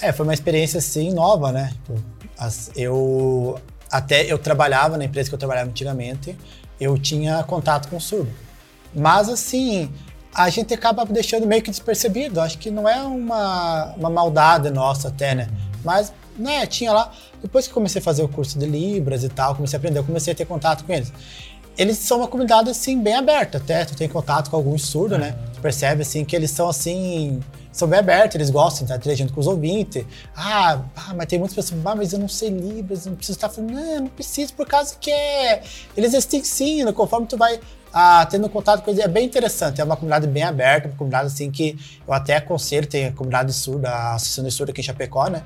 É, 0.00 0.12
foi 0.12 0.24
uma 0.24 0.34
experiência 0.34 0.78
assim 0.78 1.12
nova, 1.12 1.52
né? 1.52 1.72
Tipo, 1.74 2.02
eu 2.74 3.60
até 3.90 4.24
eu 4.24 4.38
trabalhava 4.38 4.96
na 4.96 5.04
empresa 5.04 5.28
que 5.28 5.34
eu 5.34 5.38
trabalhava 5.38 5.68
antigamente, 5.68 6.36
eu 6.80 6.96
tinha 6.98 7.42
contato 7.44 7.88
com 7.88 8.00
surdo. 8.00 8.30
Mas 8.94 9.28
assim, 9.28 9.92
a 10.34 10.48
gente 10.48 10.72
acaba 10.72 11.04
deixando 11.04 11.46
meio 11.46 11.62
que 11.62 11.70
despercebido. 11.70 12.40
Acho 12.40 12.58
que 12.58 12.70
não 12.70 12.88
é 12.88 13.02
uma, 13.02 13.94
uma 13.96 14.10
maldade 14.10 14.70
nossa 14.70 15.08
até, 15.08 15.34
né? 15.34 15.48
Mas, 15.84 16.12
né, 16.36 16.66
tinha 16.66 16.92
lá. 16.92 17.12
Depois 17.42 17.66
que 17.66 17.72
comecei 17.72 18.00
a 18.00 18.04
fazer 18.04 18.22
o 18.22 18.28
curso 18.28 18.58
de 18.58 18.66
Libras 18.66 19.24
e 19.24 19.28
tal, 19.28 19.54
comecei 19.54 19.76
a 19.76 19.78
aprender, 19.78 19.98
eu 19.98 20.04
comecei 20.04 20.32
a 20.32 20.36
ter 20.36 20.44
contato 20.44 20.84
com 20.84 20.92
eles. 20.92 21.12
Eles 21.76 21.98
são 21.98 22.18
uma 22.18 22.28
comunidade, 22.28 22.68
assim, 22.68 23.00
bem 23.00 23.14
aberta 23.14 23.58
até. 23.58 23.84
Tu 23.84 23.96
tem 23.96 24.08
contato 24.08 24.50
com 24.50 24.56
alguns 24.56 24.84
surdos, 24.84 25.18
né? 25.18 25.36
Tu 25.54 25.60
percebe, 25.60 26.02
assim, 26.02 26.24
que 26.24 26.36
eles 26.36 26.50
são, 26.50 26.68
assim... 26.68 27.40
São 27.72 27.86
bem 27.86 28.00
abertos, 28.00 28.34
eles 28.34 28.50
gostam 28.50 28.78
de 28.78 28.84
estar 28.86 28.96
interagindo 28.96 29.32
com 29.32 29.40
os 29.40 29.46
ouvintes. 29.46 30.04
Ah, 30.36 30.82
ah, 30.96 31.14
mas 31.14 31.26
tem 31.26 31.38
muitas 31.38 31.54
pessoas, 31.54 31.80
ah, 31.86 31.94
mas 31.94 32.12
eu 32.12 32.18
não 32.18 32.26
sei 32.26 32.50
Libras, 32.50 33.06
não 33.06 33.14
preciso 33.14 33.36
estar 33.36 33.48
falando. 33.48 33.70
Não, 33.70 34.00
não 34.00 34.06
preciso, 34.08 34.52
por 34.54 34.66
causa 34.66 34.96
que 35.00 35.08
é... 35.08 35.62
Eles 35.96 36.26
te 36.26 36.38
ensinam, 36.38 36.92
conforme 36.92 37.28
tu 37.28 37.36
vai 37.36 37.60
ah, 37.92 38.26
tendo 38.30 38.48
contato 38.48 38.82
com 38.82 38.90
eles. 38.90 39.02
É 39.02 39.08
bem 39.08 39.24
interessante, 39.26 39.80
é 39.80 39.84
uma 39.84 39.96
comunidade 39.96 40.26
bem 40.26 40.42
aberta, 40.42 40.88
uma 40.88 40.96
comunidade, 40.96 41.26
assim, 41.28 41.50
que 41.50 41.76
eu 42.06 42.12
até 42.12 42.36
aconselho, 42.36 42.86
tem 42.86 43.06
a 43.06 43.12
comunidade 43.12 43.52
surda, 43.52 43.90
a 43.90 44.14
Associação 44.14 44.44
de 44.44 44.50
Surda 44.50 44.72
aqui 44.72 44.80
em 44.80 44.84
Chapecó, 44.84 45.28
né? 45.28 45.42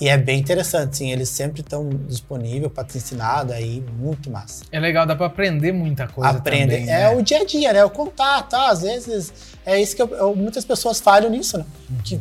E 0.00 0.08
é 0.08 0.16
bem 0.16 0.40
interessante, 0.40 0.96
sim, 0.96 1.12
eles 1.12 1.28
sempre 1.28 1.60
estão 1.60 1.86
disponíveis 2.08 2.72
para 2.72 2.84
te 2.84 2.96
ensinar, 2.96 3.42
daí 3.44 3.84
muito 3.98 4.30
massa. 4.30 4.64
É 4.72 4.80
legal, 4.80 5.04
dá 5.04 5.14
pra 5.14 5.26
aprender 5.26 5.72
muita 5.72 6.08
coisa 6.08 6.30
Aprende. 6.38 6.74
também, 6.74 6.90
é 6.90 7.00
né? 7.00 7.10
o 7.10 7.22
dia 7.22 7.40
a 7.40 7.44
dia, 7.44 7.72
né? 7.74 7.84
O 7.84 7.90
contato, 7.90 8.48
tá? 8.48 8.70
Às 8.70 8.80
vezes 8.80 9.30
é 9.66 9.78
isso 9.78 9.94
que 9.94 10.00
eu- 10.00 10.08
eu- 10.14 10.34
muitas 10.34 10.64
pessoas 10.64 11.00
falham 11.00 11.28
nisso, 11.30 11.58
né? 11.58 11.66
Que 12.02 12.18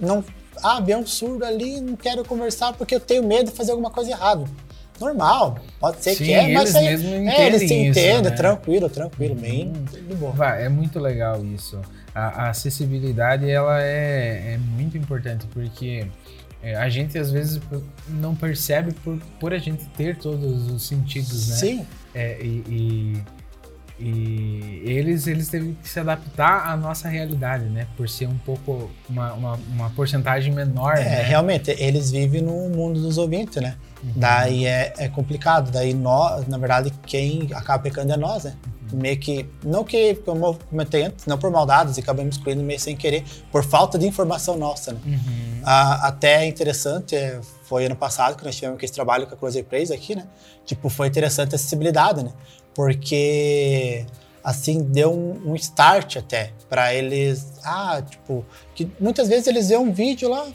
não. 0.00 0.24
Ah, 0.60 0.80
vem 0.80 0.96
um 0.96 1.06
surdo 1.06 1.44
ali, 1.44 1.80
não 1.80 1.94
quero 1.94 2.24
conversar 2.24 2.72
porque 2.72 2.96
eu 2.96 3.00
tenho 3.00 3.22
medo 3.22 3.50
de 3.50 3.56
fazer 3.56 3.70
alguma 3.70 3.90
coisa 3.92 4.10
errada. 4.10 4.44
Normal, 5.00 5.58
pode 5.80 6.02
ser 6.02 6.14
Sim, 6.14 6.24
que 6.24 6.32
é, 6.32 6.52
mas 6.52 6.74
eles 6.74 7.04
aí- 7.04 7.28
é, 7.28 7.46
eles 7.46 7.60
se 7.68 7.74
entendem 7.74 8.22
né? 8.22 8.30
tranquilo, 8.30 8.88
tranquilo, 8.90 9.34
bem 9.34 9.68
Hum. 9.68 9.84
de 10.08 10.14
boa. 10.14 10.32
Vai, 10.32 10.64
é 10.64 10.68
muito 10.68 10.98
legal 11.00 11.42
isso. 11.44 11.80
A, 12.14 12.44
a 12.46 12.50
acessibilidade 12.50 13.48
ela 13.48 13.80
é, 13.82 14.54
é 14.54 14.58
muito 14.58 14.98
importante 14.98 15.46
porque 15.54 16.06
é, 16.62 16.74
a 16.76 16.88
gente 16.90 17.16
às 17.16 17.30
vezes 17.30 17.60
não 18.08 18.34
percebe 18.34 18.92
por, 19.02 19.18
por 19.38 19.54
a 19.54 19.58
gente 19.58 19.84
ter 19.96 20.16
todos 20.18 20.70
os 20.70 20.82
sentidos, 20.86 21.48
né? 21.48 21.56
Sim, 21.56 21.86
É, 22.14 22.38
e, 22.42 22.64
e- 22.68 23.22
e 24.00 24.82
eles, 24.84 25.26
eles 25.26 25.48
teve 25.48 25.76
que 25.82 25.88
se 25.88 26.00
adaptar 26.00 26.70
à 26.70 26.76
nossa 26.76 27.08
realidade, 27.08 27.64
né? 27.64 27.86
Por 27.96 28.08
ser 28.08 28.26
um 28.26 28.38
pouco 28.38 28.90
uma, 29.08 29.32
uma, 29.34 29.60
uma 29.68 29.90
porcentagem 29.90 30.52
menor, 30.52 30.96
é, 30.96 31.04
né? 31.04 31.22
realmente, 31.22 31.70
eles 31.78 32.10
vivem 32.10 32.40
no 32.40 32.70
mundo 32.70 33.00
dos 33.00 33.18
ouvintes, 33.18 33.62
né? 33.62 33.76
Uhum. 34.02 34.12
Daí 34.16 34.66
é, 34.66 34.94
é 34.96 35.08
complicado. 35.08 35.70
Daí 35.70 35.92
nós, 35.92 36.46
na 36.46 36.56
verdade, 36.56 36.90
quem 37.04 37.48
acaba 37.52 37.82
pecando 37.82 38.12
é 38.12 38.16
nós, 38.16 38.44
né? 38.44 38.54
Uhum. 38.90 38.98
Meio 39.00 39.18
que, 39.18 39.46
não 39.62 39.84
que, 39.84 40.14
como 40.16 40.46
eu 40.46 40.58
comentei 40.70 41.04
antes, 41.04 41.26
não 41.26 41.36
por 41.36 41.50
maldades, 41.50 41.98
e 41.98 42.00
acabamos 42.00 42.36
excluindo 42.36 42.62
meio 42.62 42.80
sem 42.80 42.96
querer, 42.96 43.22
por 43.52 43.62
falta 43.62 43.98
de 43.98 44.06
informação 44.06 44.56
nossa, 44.56 44.92
né? 44.92 45.00
Uhum. 45.04 45.60
Ah, 45.62 46.08
até 46.08 46.46
interessante, 46.46 47.14
é, 47.14 47.38
foi 47.64 47.84
ano 47.84 47.96
passado 47.96 48.36
que 48.36 48.44
nós 48.44 48.56
tivemos 48.56 48.76
aquele 48.76 48.92
trabalho 48.92 49.26
com 49.26 49.34
a 49.34 49.36
Close 49.36 49.62
Praise 49.62 49.92
aqui, 49.92 50.16
né? 50.16 50.26
Tipo, 50.64 50.88
foi 50.88 51.08
interessante 51.08 51.52
a 51.52 51.56
acessibilidade, 51.56 52.24
né? 52.24 52.32
Porque, 52.74 54.04
assim, 54.42 54.82
deu 54.82 55.12
um, 55.12 55.52
um 55.52 55.54
start 55.56 56.16
até 56.16 56.52
para 56.68 56.94
eles. 56.94 57.52
Ah, 57.64 58.02
tipo, 58.08 58.44
que 58.74 58.88
muitas 59.00 59.28
vezes 59.28 59.46
eles 59.46 59.68
veem 59.68 59.80
um 59.80 59.92
vídeo 59.92 60.28
lá, 60.28 60.46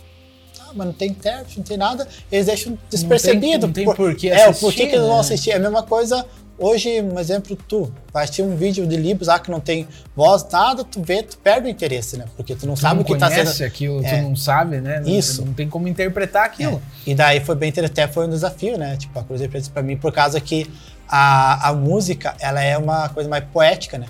ah, 0.62 0.72
mas 0.74 0.88
não 0.88 0.94
tem 0.94 1.10
intérprete, 1.10 1.58
não 1.58 1.66
tem 1.66 1.78
nada, 1.78 2.08
eles 2.32 2.46
deixam 2.46 2.78
despercebido. 2.90 3.68
Não 3.68 3.74
tem, 3.74 3.86
não 3.86 3.94
tem 3.94 4.06
por 4.06 4.16
que 4.16 4.30
É, 4.30 4.46
assistir, 4.46 4.66
por 4.66 4.74
que, 4.74 4.88
que 4.88 4.96
eles 4.96 5.06
vão 5.06 5.16
né? 5.16 5.20
assistir? 5.20 5.52
É 5.52 5.56
a 5.56 5.60
mesma 5.60 5.84
coisa 5.84 6.26
Hoje, 6.58 7.02
um 7.02 7.20
exemplo, 7.20 7.58
tu 7.68 7.92
vai 8.14 8.24
assistir 8.24 8.42
um 8.42 8.56
vídeo 8.56 8.88
de 8.88 8.96
Libras 8.96 9.28
lá 9.28 9.38
que 9.40 9.52
não 9.52 9.60
tem 9.60 9.86
voz, 10.16 10.46
nada, 10.50 10.86
tu 10.86 11.02
vê, 11.04 11.22
tu 11.22 11.38
perde 11.38 11.68
o 11.68 11.70
interesse, 11.70 12.16
né? 12.18 12.26
Porque 12.38 12.56
tu 12.56 12.66
não 12.66 12.76
Tu 12.76 12.80
sabe 12.80 12.96
não 12.96 13.02
o 13.02 13.06
que 13.06 13.18
tá 13.18 13.30
sendo. 13.30 13.66
aquilo, 13.68 14.06
É. 14.06 14.16
tu 14.18 14.24
não 14.24 14.36
sabe, 14.38 14.80
né? 14.80 15.02
Não- 15.02 15.10
Isso. 15.10 15.44
Não 15.46 15.54
tem 15.54 15.68
como 15.68 15.86
interpretar 15.88 16.46
aquilo. 16.46 16.82
É. 17.06 17.10
E 17.12 17.14
daí 17.16 17.42
foi 17.42 17.56
bem 17.56 17.70
interessante, 17.70 18.00
até 18.02 18.12
foi 18.12 18.26
um 18.26 18.30
desafio, 18.30 18.78
né? 18.78 18.96
Tipo, 18.96 19.20
a 19.20 19.24
Cruz 19.24 19.46
Preto 19.48 19.70
pra 19.70 19.84
mim, 19.84 19.98
por 19.98 20.14
causa 20.14 20.40
que 20.40 20.66
a, 21.10 21.70
a 21.70 21.74
música, 21.74 22.36
ela 22.40 22.62
é 22.62 22.78
uma 22.78 23.10
coisa 23.10 23.30
mais 23.30 23.44
poética, 23.52 23.98
né? 23.98 24.06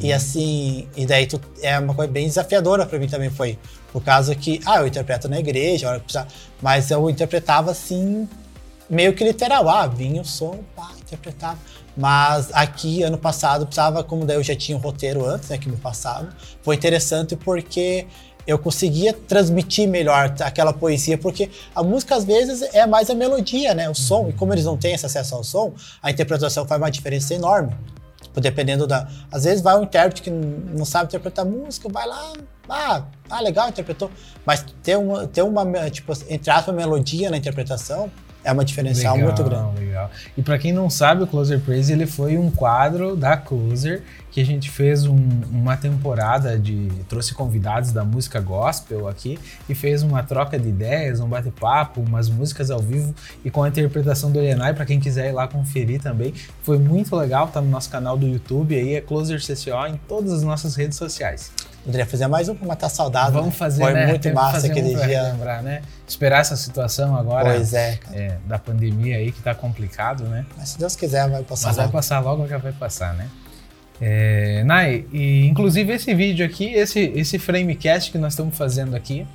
E 0.00 0.12
assim, 0.12 0.88
e 0.96 1.06
daí 1.06 1.26
tu, 1.26 1.40
é 1.62 1.78
uma 1.78 1.94
coisa 1.94 2.10
bem 2.10 2.26
desafiadora 2.26 2.84
pra 2.84 2.98
mim 2.98 3.06
também 3.06 3.30
foi. 3.30 3.56
Por 3.92 4.02
causa 4.02 4.34
que, 4.34 4.60
ah, 4.66 4.78
eu 4.80 4.88
interpreto 4.88 5.28
na 5.28 5.38
igreja, 5.38 5.86
a 5.86 5.90
hora 5.90 5.98
que 6.00 6.06
precisar, 6.06 6.26
mas 6.60 6.90
eu 6.90 7.08
interpretava 7.08 7.70
assim, 7.70 8.28
meio 8.88 9.14
que 9.14 9.24
literal. 9.24 9.68
Ah, 9.68 9.86
vinha 9.86 10.20
o 10.20 10.24
som, 10.24 10.60
pá, 10.74 10.90
interpretava. 11.00 11.58
Mas 11.96 12.50
aqui, 12.52 13.02
ano 13.02 13.16
passado, 13.16 13.66
precisava, 13.66 14.02
como 14.02 14.24
daí 14.24 14.36
eu 14.36 14.42
já 14.42 14.56
tinha 14.56 14.76
o 14.76 14.80
roteiro 14.80 15.24
antes, 15.24 15.48
né, 15.48 15.58
que 15.58 15.68
me 15.68 15.76
passava, 15.76 16.28
foi 16.62 16.74
interessante 16.74 17.36
porque 17.36 18.06
eu 18.46 18.58
conseguia 18.58 19.12
transmitir 19.12 19.88
melhor 19.88 20.34
aquela 20.40 20.72
poesia, 20.72 21.16
porque 21.16 21.50
a 21.74 21.82
música 21.82 22.16
às 22.16 22.24
vezes 22.24 22.62
é 22.74 22.86
mais 22.86 23.08
a 23.08 23.14
melodia, 23.14 23.74
né, 23.74 23.88
o 23.88 23.94
som, 23.94 24.28
e 24.28 24.32
como 24.32 24.52
eles 24.52 24.64
não 24.64 24.76
têm 24.76 24.94
esse 24.94 25.06
acesso 25.06 25.34
ao 25.34 25.44
som, 25.44 25.72
a 26.02 26.10
interpretação 26.10 26.66
faz 26.66 26.80
uma 26.80 26.90
diferença 26.90 27.32
enorme. 27.32 27.74
Tipo, 28.20 28.40
dependendo 28.40 28.86
da. 28.86 29.08
Às 29.30 29.44
vezes 29.44 29.62
vai 29.62 29.76
um 29.76 29.84
intérprete 29.84 30.22
que 30.22 30.30
não 30.30 30.84
sabe 30.84 31.06
interpretar 31.06 31.44
música, 31.44 31.88
vai 31.88 32.06
lá, 32.06 32.32
ah, 32.68 33.04
ah 33.30 33.40
legal, 33.40 33.68
interpretou. 33.68 34.10
Mas 34.44 34.64
ter 34.82 34.96
uma, 34.98 35.26
ter 35.28 35.42
uma 35.42 35.90
tipo, 35.90 36.12
entre 36.28 36.50
aspas, 36.50 36.74
melodia 36.74 37.30
na 37.30 37.36
interpretação 37.36 38.10
é 38.44 38.52
uma 38.52 38.64
diferencial 38.64 39.14
Legal, 39.16 39.28
muito 39.28 39.44
grande. 39.44 39.80
Legal. 39.80 40.10
E 40.36 40.42
para 40.42 40.58
quem 40.58 40.72
não 40.72 40.88
sabe, 40.90 41.22
o 41.22 41.26
Closer 41.26 41.58
Praise 41.60 41.92
ele 41.92 42.06
foi 42.06 42.36
um 42.38 42.50
quadro 42.50 43.16
da 43.16 43.36
Closer 43.36 44.02
que 44.30 44.40
a 44.40 44.44
gente 44.44 44.68
fez 44.70 45.06
um- 45.06 45.16
uma 45.50 45.76
temporada 45.76 46.58
de 46.58 46.88
trouxe 47.08 47.32
convidados 47.32 47.92
da 47.92 48.04
música 48.04 48.40
gospel 48.40 49.06
aqui 49.06 49.38
e 49.68 49.74
fez 49.76 50.02
uma 50.02 50.22
troca 50.24 50.58
de 50.58 50.68
ideias, 50.68 51.20
um 51.20 51.28
bate-papo, 51.28 52.00
umas 52.00 52.28
músicas 52.28 52.68
ao 52.70 52.80
vivo 52.80 53.14
e 53.44 53.50
com 53.50 53.62
a 53.62 53.68
interpretação 53.68 54.32
do 54.32 54.38
Elenai 54.40 54.74
para 54.74 54.84
quem 54.84 54.98
quiser 54.98 55.28
ir 55.28 55.32
lá 55.32 55.46
conferir 55.46 56.00
também. 56.02 56.34
Foi 56.64 56.78
muito 56.78 57.14
legal, 57.14 57.46
tá 57.46 57.60
no 57.60 57.70
nosso 57.70 57.88
canal 57.88 58.16
do 58.18 58.26
YouTube 58.26 58.74
aí 58.74 58.94
é 58.94 59.00
Closer 59.00 59.40
CCO 59.40 59.86
em 59.86 59.96
todas 60.08 60.32
as 60.32 60.42
nossas 60.42 60.74
redes 60.74 60.98
sociais. 60.98 61.52
Poderia 61.84 62.06
fazer 62.06 62.26
mais 62.28 62.48
um 62.48 62.54
pra 62.54 62.66
matar 62.66 62.88
saudade. 62.88 63.32
Vamos 63.32 63.48
né? 63.48 63.52
fazer, 63.52 63.82
Foi 63.82 63.92
né? 63.92 64.06
muito 64.06 64.22
Tem 64.22 64.32
que 64.32 64.36
massa 64.36 64.66
aquele 64.66 64.94
um 64.94 64.96
dia. 64.96 65.04
relembrar, 65.06 65.62
né? 65.62 65.82
Esperar 66.08 66.40
essa 66.40 66.56
situação 66.56 67.14
agora 67.14 67.50
Pois 67.50 67.74
é, 67.74 67.98
é, 68.12 68.38
da 68.46 68.58
pandemia 68.58 69.18
aí 69.18 69.30
que 69.30 69.42
tá 69.42 69.54
complicado, 69.54 70.24
né? 70.24 70.46
Mas 70.56 70.70
se 70.70 70.78
Deus 70.78 70.96
quiser, 70.96 71.28
vai 71.28 71.42
passar 71.42 71.68
Mas 71.68 71.76
vai 71.76 71.84
logo. 71.84 71.92
passar 71.92 72.20
logo, 72.20 72.46
já 72.48 72.56
vai 72.56 72.72
passar, 72.72 73.12
né? 73.14 73.28
É, 74.00 74.64
Nai, 74.64 75.04
e 75.12 75.46
inclusive 75.46 75.92
esse 75.92 76.14
vídeo 76.14 76.44
aqui, 76.44 76.72
esse, 76.72 77.00
esse 77.14 77.38
framecast 77.38 78.10
que 78.10 78.18
nós 78.18 78.32
estamos 78.32 78.56
fazendo 78.56 78.96
aqui, 78.96 79.26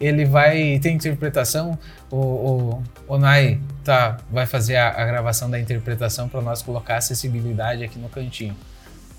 ele 0.00 0.24
vai 0.24 0.78
ter 0.78 0.90
interpretação. 0.90 1.78
O, 2.10 2.16
o, 2.16 2.82
o 3.06 3.18
Nai 3.18 3.60
tá, 3.84 4.16
vai 4.30 4.46
fazer 4.46 4.76
a, 4.76 4.88
a 4.88 5.04
gravação 5.04 5.50
da 5.50 5.60
interpretação 5.60 6.30
para 6.30 6.40
nós 6.40 6.62
colocar 6.62 6.96
acessibilidade 6.96 7.84
aqui 7.84 7.98
no 7.98 8.08
cantinho. 8.08 8.56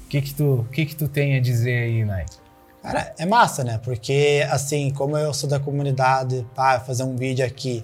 O 0.05 0.09
que 0.09 0.19
que 0.19 0.33
tu, 0.33 0.65
que 0.71 0.85
que 0.87 0.95
tu 0.95 1.07
tem 1.07 1.37
a 1.37 1.39
dizer 1.39 1.83
aí, 1.83 2.03
Nai? 2.03 2.25
Cara, 2.81 3.13
é 3.17 3.25
massa, 3.25 3.63
né? 3.63 3.79
Porque, 3.83 4.45
assim, 4.49 4.91
como 4.91 5.17
eu 5.17 5.33
sou 5.33 5.49
da 5.49 5.59
comunidade, 5.59 6.45
pá, 6.55 6.79
fazer 6.79 7.03
um 7.03 7.15
vídeo 7.15 7.45
aqui 7.45 7.83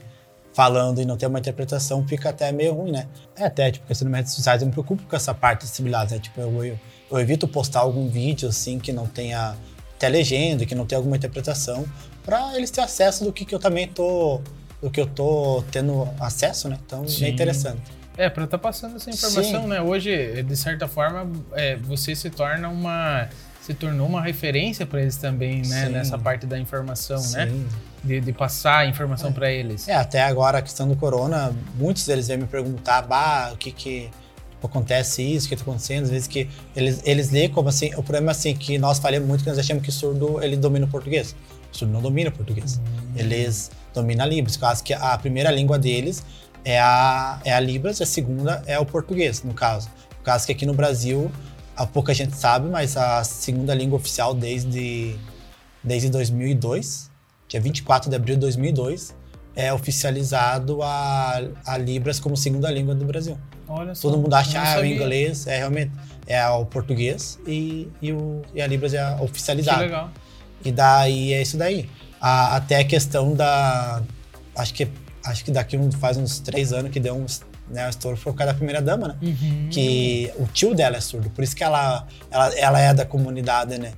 falando 0.54 1.00
e 1.00 1.06
não 1.06 1.16
ter 1.16 1.28
uma 1.28 1.38
interpretação 1.38 2.08
fica 2.08 2.30
até 2.30 2.52
meio 2.52 2.74
ruim, 2.74 2.92
né? 2.92 3.08
É 3.36 3.46
até, 3.46 3.72
tipo, 3.72 3.86
questão 3.86 4.10
de 4.10 4.16
redes 4.16 4.34
sociais, 4.34 4.62
eu 4.62 4.66
me 4.66 4.72
preocupo 4.72 5.04
com 5.04 5.16
essa 5.16 5.34
parte 5.34 5.60
de 5.60 5.66
acessibilidade, 5.66 6.16
né? 6.16 6.20
Tipo, 6.20 6.42
eu, 6.42 6.66
eu, 6.66 6.80
eu 7.12 7.20
evito 7.20 7.48
postar 7.48 7.82
algum 7.82 8.10
vídeo, 8.10 8.50
assim, 8.50 8.80
que 8.80 8.92
não 8.92 9.06
tenha 9.06 9.56
até 9.96 10.10
legenda, 10.10 10.66
que 10.66 10.74
não 10.74 10.86
tenha 10.86 10.98
alguma 10.98 11.16
interpretação, 11.16 11.86
pra 12.24 12.56
eles 12.56 12.72
terem 12.72 12.86
acesso 12.86 13.24
do 13.24 13.32
que, 13.32 13.46
que 13.46 13.54
eu 13.54 13.60
também 13.60 13.88
tô... 13.88 14.42
do 14.82 14.90
que 14.90 15.00
eu 15.00 15.06
tô 15.06 15.64
tendo 15.72 16.10
acesso, 16.20 16.68
né? 16.70 16.80
Então, 16.84 17.08
Sim. 17.08 17.26
é 17.26 17.30
interessante. 17.30 17.82
É, 18.18 18.28
para 18.30 18.46
estar 18.46 18.58
passando 18.58 18.96
essa 18.96 19.12
informação, 19.12 19.62
Sim. 19.62 19.68
né? 19.68 19.80
Hoje, 19.80 20.42
de 20.42 20.58
certa 20.58 20.88
forma, 20.88 21.32
é, 21.54 21.76
você 21.76 22.16
se 22.16 22.32
torna 22.32 22.68
uma. 22.68 23.30
Se 23.68 23.74
tornou 23.74 24.08
uma 24.08 24.22
referência 24.22 24.86
para 24.86 25.02
eles 25.02 25.18
também, 25.18 25.58
né? 25.58 25.88
Sim. 25.88 25.92
Nessa 25.92 26.18
parte 26.18 26.46
da 26.46 26.58
informação, 26.58 27.22
né? 27.32 27.48
Sim. 27.48 27.68
De, 28.02 28.22
de 28.22 28.32
passar 28.32 28.78
a 28.78 28.86
informação 28.86 29.34
para 29.34 29.52
eles. 29.52 29.90
É, 29.90 29.96
até 29.96 30.22
agora 30.22 30.60
a 30.60 30.62
questão 30.62 30.88
do 30.88 30.96
corona, 30.96 31.54
muitos 31.76 32.06
deles 32.06 32.30
vêm 32.30 32.38
me 32.38 32.48
perguntar, 32.48 33.02
bah, 33.02 33.52
o 33.54 33.58
que 33.58 33.74
que 33.74 34.10
acontece 34.64 35.22
isso, 35.22 35.48
o 35.48 35.50
que 35.50 35.56
tá 35.58 35.64
acontecendo, 35.64 36.04
às 36.04 36.10
vezes 36.12 36.28
que 36.30 36.48
eles, 36.74 37.02
eles 37.04 37.30
lêem 37.30 37.50
como 37.50 37.68
assim, 37.68 37.88
o 37.96 38.02
problema 38.02 38.30
é 38.30 38.32
assim, 38.32 38.56
que 38.56 38.78
nós 38.78 39.00
falamos 39.00 39.28
muito 39.28 39.44
que 39.44 39.50
nós 39.50 39.60
achamos 39.60 39.84
que 39.84 39.92
surdo, 39.92 40.42
ele 40.42 40.56
domina 40.56 40.86
o 40.86 40.90
português. 40.90 41.36
O 41.74 41.78
surdo 41.78 41.92
não 41.92 42.02
domina 42.02 42.30
o 42.30 42.34
português. 42.34 42.80
Eles 43.18 43.70
dominam 43.94 44.24
a 44.24 44.30
Libras, 44.30 44.56
caso 44.56 44.82
que 44.82 44.94
a 44.94 45.18
primeira 45.18 45.52
língua 45.52 45.78
deles 45.78 46.24
é 46.64 46.80
a, 46.80 47.42
é 47.44 47.52
a 47.52 47.60
Libras, 47.60 48.02
a 48.02 48.06
segunda 48.06 48.64
é 48.66 48.80
o 48.80 48.86
português, 48.86 49.44
no 49.44 49.54
caso. 49.54 49.90
No 50.20 50.24
caso 50.24 50.46
que 50.46 50.54
aqui 50.54 50.66
no 50.66 50.74
Brasil, 50.74 51.30
há 51.78 51.86
pouca 51.86 52.14
gente 52.14 52.36
sabe, 52.36 52.68
mas 52.70 52.98
a 52.98 53.24
segunda 53.24 53.74
língua 53.74 53.98
oficial 53.98 54.34
desde, 54.34 55.16
desde 55.84 56.10
2002, 56.10 57.10
dia 57.48 57.62
24 57.62 58.10
de 58.10 58.16
abril 58.16 58.36
de 58.36 58.42
2002, 58.42 59.16
é 59.56 59.72
oficializado 59.74 60.82
a, 60.84 61.40
a 61.66 61.78
Libras 61.78 62.20
como 62.20 62.36
segunda 62.36 62.70
língua 62.70 62.94
do 62.94 63.06
Brasil. 63.06 63.38
Olha 63.68 63.96
só. 63.96 64.10
Todo 64.10 64.22
mundo 64.22 64.34
acha 64.34 64.60
ah, 64.60 64.64
o 64.64 64.66
sabia. 64.76 64.96
inglês 64.96 65.48
é 65.48 65.58
realmente 65.58 65.92
é 66.28 66.46
o 66.50 66.66
português 66.66 67.40
e, 67.48 67.88
e, 68.02 68.12
o, 68.12 68.42
e 68.54 68.62
a 68.62 68.68
Libras 68.68 68.94
é 68.94 69.00
a 69.00 69.16
Que 69.16 69.24
oficializada. 69.24 69.82
legal. 69.82 70.12
E 70.64 70.72
daí 70.72 71.34
é 71.34 71.42
isso 71.42 71.58
daí. 71.58 71.90
A- 72.20 72.56
até 72.58 72.78
a 72.78 72.84
questão 72.84 73.34
da. 73.34 74.02
Acho 74.56 74.74
que, 74.74 74.88
acho 75.24 75.46
que 75.46 75.52
daqui 75.52 75.78
um, 75.78 75.92
faz 75.92 76.18
uns 76.18 76.40
três 76.40 76.74
anos 76.74 76.92
que 76.92 77.00
deu 77.00 77.16
um, 77.16 77.26
né, 77.70 77.90
estouro 77.90 78.18
foi 78.18 78.32
por 78.32 78.40
causa 78.40 78.54
da 78.54 78.58
primeira 78.58 78.82
dama, 78.82 79.10
né? 79.10 79.16
Uhum. 79.22 79.70
Que 79.72 80.32
o 80.38 80.46
tio 80.48 80.74
dela 80.74 80.98
é 80.98 81.02
surdo, 81.02 81.30
por 81.30 81.44
isso 81.44 81.56
que 81.56 81.64
ela, 81.64 82.06
ela, 82.32 82.56
ela 82.56 82.80
é 82.80 82.94
da 82.94 83.06
comunidade, 83.06 83.78
né? 83.78 83.94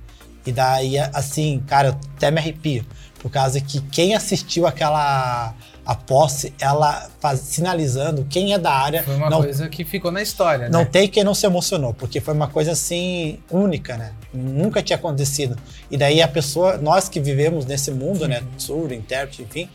E 0.46 0.52
daí, 0.52 0.98
assim, 0.98 1.62
cara, 1.66 1.88
eu 1.88 1.96
até 2.16 2.30
me 2.30 2.38
arrepio. 2.38 2.84
Por 3.18 3.30
causa 3.30 3.60
que 3.60 3.80
quem 3.82 4.14
assistiu 4.14 4.66
aquela 4.66 5.54
a 5.84 5.94
posse, 5.94 6.54
ela 6.60 7.10
faz, 7.18 7.40
sinalizando 7.40 8.24
quem 8.30 8.52
é 8.52 8.58
da 8.58 8.72
área. 8.72 9.02
Foi 9.02 9.16
uma 9.16 9.28
não, 9.28 9.42
coisa 9.42 9.68
que 9.68 9.84
ficou 9.84 10.12
na 10.12 10.22
história, 10.22 10.68
não 10.68 10.80
né? 10.80 10.84
tem 10.84 11.08
quem 11.08 11.24
não 11.24 11.34
se 11.34 11.44
emocionou, 11.44 11.92
porque 11.92 12.20
foi 12.20 12.32
uma 12.32 12.46
coisa 12.46 12.72
assim 12.72 13.40
única, 13.50 13.96
né? 13.96 14.12
Nunca 14.32 14.82
tinha 14.82 14.96
acontecido. 14.96 15.56
E 15.90 15.96
daí 15.96 16.22
a 16.22 16.28
pessoa, 16.28 16.76
nós 16.76 17.08
que 17.08 17.18
vivemos 17.18 17.66
nesse 17.66 17.90
mundo, 17.90 18.28
né, 18.28 18.42
surdo, 18.56 18.94
intérprete, 18.94 19.42
enfim, 19.42 19.68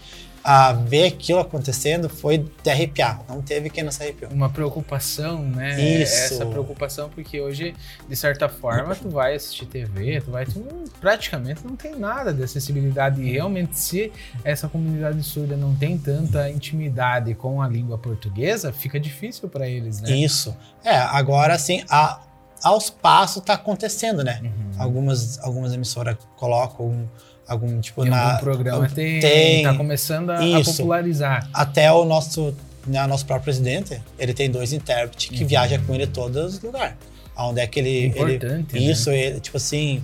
a 0.47 0.73
ver 0.73 1.05
aquilo 1.07 1.39
acontecendo 1.39 2.07
foi 2.07 2.37
de 2.37 2.69
arrepiar. 2.69 3.19
Não 3.27 3.41
teve 3.41 3.67
quem 3.67 3.83
não 3.83 3.91
se 3.91 4.03
arrepiou. 4.03 4.31
Uma 4.31 4.47
preocupação, 4.47 5.41
né? 5.41 6.03
Isso. 6.03 6.35
Essa 6.35 6.45
preocupação, 6.45 7.09
porque 7.09 7.41
hoje, 7.41 7.73
de 8.07 8.15
certa 8.15 8.47
forma, 8.47 8.95
tu 8.95 9.09
vai 9.09 9.33
assistir 9.33 9.65
TV, 9.65 10.21
tu 10.21 10.29
vai. 10.29 10.45
Tu 10.45 10.63
praticamente 11.01 11.65
não 11.65 11.75
tem 11.75 11.95
nada 11.95 12.31
de 12.31 12.43
acessibilidade. 12.43 13.23
E 13.23 13.31
realmente, 13.31 13.75
se 13.75 14.11
essa 14.43 14.69
comunidade 14.69 15.23
surda 15.23 15.57
não 15.57 15.75
tem 15.75 15.97
tanta 15.97 16.47
intimidade 16.47 17.33
com 17.33 17.59
a 17.59 17.67
língua 17.67 17.97
portuguesa, 17.97 18.71
fica 18.71 18.99
difícil 18.99 19.49
para 19.49 19.67
eles, 19.67 19.99
né? 19.99 20.11
Isso. 20.11 20.55
É, 20.83 20.95
agora 20.95 21.55
assim, 21.55 21.83
a, 21.89 22.21
aos 22.61 22.91
passos 22.91 23.41
tá 23.43 23.55
acontecendo, 23.55 24.23
né? 24.23 24.41
Uhum. 24.43 24.71
Algumas, 24.77 25.39
algumas 25.39 25.73
emissoras 25.73 26.17
colocam 26.35 27.09
algum, 27.47 27.79
tipo 27.79 28.05
Em 28.05 28.09
na 28.09 28.31
algum 28.33 28.39
programa 28.43 28.89
tem, 28.89 29.19
tem. 29.19 29.63
tá 29.63 29.73
começando 29.73 30.29
a, 30.31 30.39
a 30.57 30.63
popularizar. 30.63 31.49
até 31.53 31.91
o 31.91 32.03
nosso, 32.05 32.55
né, 32.87 33.05
nosso 33.07 33.25
próprio 33.25 33.45
presidente, 33.45 34.01
ele 34.19 34.33
tem 34.33 34.49
dois 34.49 34.73
intérpretes 34.73 35.29
que 35.29 35.41
Uhum. 35.43 35.47
viajam 35.47 35.83
com 35.85 35.93
ele 35.95 36.07
todos 36.07 36.55
os 36.55 36.61
lugares. 36.61 36.95
Onde 37.37 37.59
é 37.61 37.67
que 37.67 37.79
ele. 37.79 37.89
ele 37.89 38.35
Importante, 38.35 38.73
né? 38.75 38.79
isso, 38.79 39.09
ele, 39.11 39.39
tipo 39.39 39.57
assim, 39.57 40.01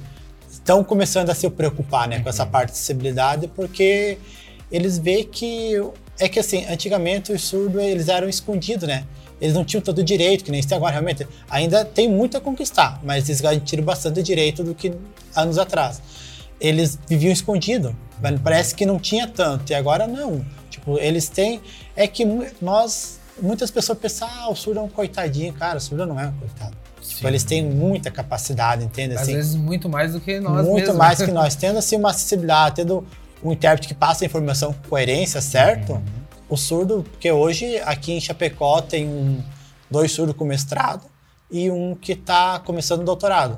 estão 0.52 0.84
começando 0.84 1.30
a 1.30 1.34
se 1.36 1.50
preocupar, 1.50 2.08
né, 2.08 2.20
com 2.20 2.30
essa 2.30 2.44
Uhum. 2.44 2.50
parte 2.52 2.68
de 2.68 2.74
acessibilidade, 2.74 3.48
porque 3.48 4.18
eles 4.72 4.98
veem 4.98 5.24
que. 5.26 5.74
É 6.20 6.28
que 6.30 6.40
assim, 6.40 6.66
antigamente 6.66 7.32
os 7.32 7.42
surdos 7.42 7.82
eles 7.82 8.08
eram 8.08 8.30
escondidos, 8.30 8.88
né? 8.88 9.06
Eles 9.40 9.56
não 9.56 9.66
tinham 9.66 9.82
todo 9.82 10.00
o 10.00 10.04
direito, 10.04 10.44
que 10.44 10.52
nem 10.52 10.62
tem 10.62 10.78
agora, 10.78 10.92
realmente. 10.92 11.26
Ainda 11.50 11.84
tem 11.84 12.08
muito 12.08 12.38
a 12.38 12.42
conquistar, 12.42 13.00
mas 13.04 13.28
eles 13.28 13.42
garantiram 13.42 13.84
bastante 13.84 14.22
direito 14.22 14.64
do 14.64 14.76
que 14.76 14.94
anos 15.36 15.58
atrás. 15.58 16.00
Eles 16.62 16.98
viviam 17.08 17.34
escondidos, 17.34 17.91
mas 18.22 18.39
parece 18.39 18.74
que 18.75 18.86
não 18.86 18.98
tinha 19.00 19.27
tanto, 19.27 19.72
e 19.72 19.74
agora 19.75 20.08
não. 20.08 20.46
Tipo, 20.70 20.98
eles 20.98 21.27
têm. 21.27 21.60
É 21.96 22.08
que 22.08 22.24
nós. 22.62 23.20
Muitas 23.41 23.72
pessoas 23.72 23.98
pensam, 23.98 24.30
ah, 24.32 24.50
o 24.50 24.56
surdo 24.56 24.80
é 24.80 24.84
um 24.84 24.88
coitadinho. 24.89 25.51
Cara, 25.53 25.77
o 25.77 25.82
surdo 25.82 26.06
não 26.06 26.20
é 26.20 26.27
um 26.27 26.34
coitado. 26.34 26.77
Tipo, 27.01 27.27
eles 27.27 27.44
têm 27.44 27.65
muita 27.65 28.12
capacidade, 28.12 28.86
entende? 28.86 29.15
Às 29.15 29.22
Assim, 29.24 29.34
vezes 29.34 29.56
muito 29.56 29.89
mais 29.89 30.13
do 30.13 30.22
que 30.22 30.39
nós 30.39 30.63
muito 30.65 30.75
mesmos. 30.82 30.96
mais 30.96 31.22
que 31.22 31.32
nós. 31.34 31.56
Tendo 31.56 31.80
assim 31.80 31.96
uma 31.98 32.12
acessibilidade, 32.12 32.75
tendo 32.75 33.03
um 33.44 33.51
intérprete 33.51 33.88
que 33.88 33.94
passa 33.96 34.24
a 34.24 34.27
informação 34.27 34.72
com 34.74 34.89
coerência, 34.89 35.41
certo? 35.41 35.94
Uhum. 35.94 36.03
O 36.48 36.56
surdo, 36.58 37.03
porque 37.10 37.32
hoje 37.32 37.77
aqui 37.80 38.12
em 38.12 38.22
Chapecó 38.22 38.82
tem 38.82 39.08
um, 39.08 39.41
dois 39.89 40.12
surdos 40.12 40.36
com 40.36 40.46
mestrado 40.46 41.06
e 41.50 41.72
um 41.72 41.96
que 41.96 42.12
está 42.12 42.60
começando 42.60 43.03
doutorado. 43.03 43.58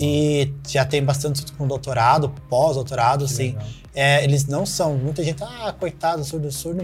E 0.00 0.52
já 0.66 0.84
tem 0.84 1.02
bastante 1.02 1.50
com 1.52 1.66
doutorado, 1.66 2.30
pós-doutorado, 2.48 3.24
assim. 3.24 3.56
É, 3.94 4.22
eles 4.22 4.46
não 4.46 4.64
são. 4.64 4.96
Muita 4.96 5.24
gente, 5.24 5.42
ah, 5.42 5.74
coitado, 5.78 6.22
surdo, 6.24 6.50
surdo 6.52 6.82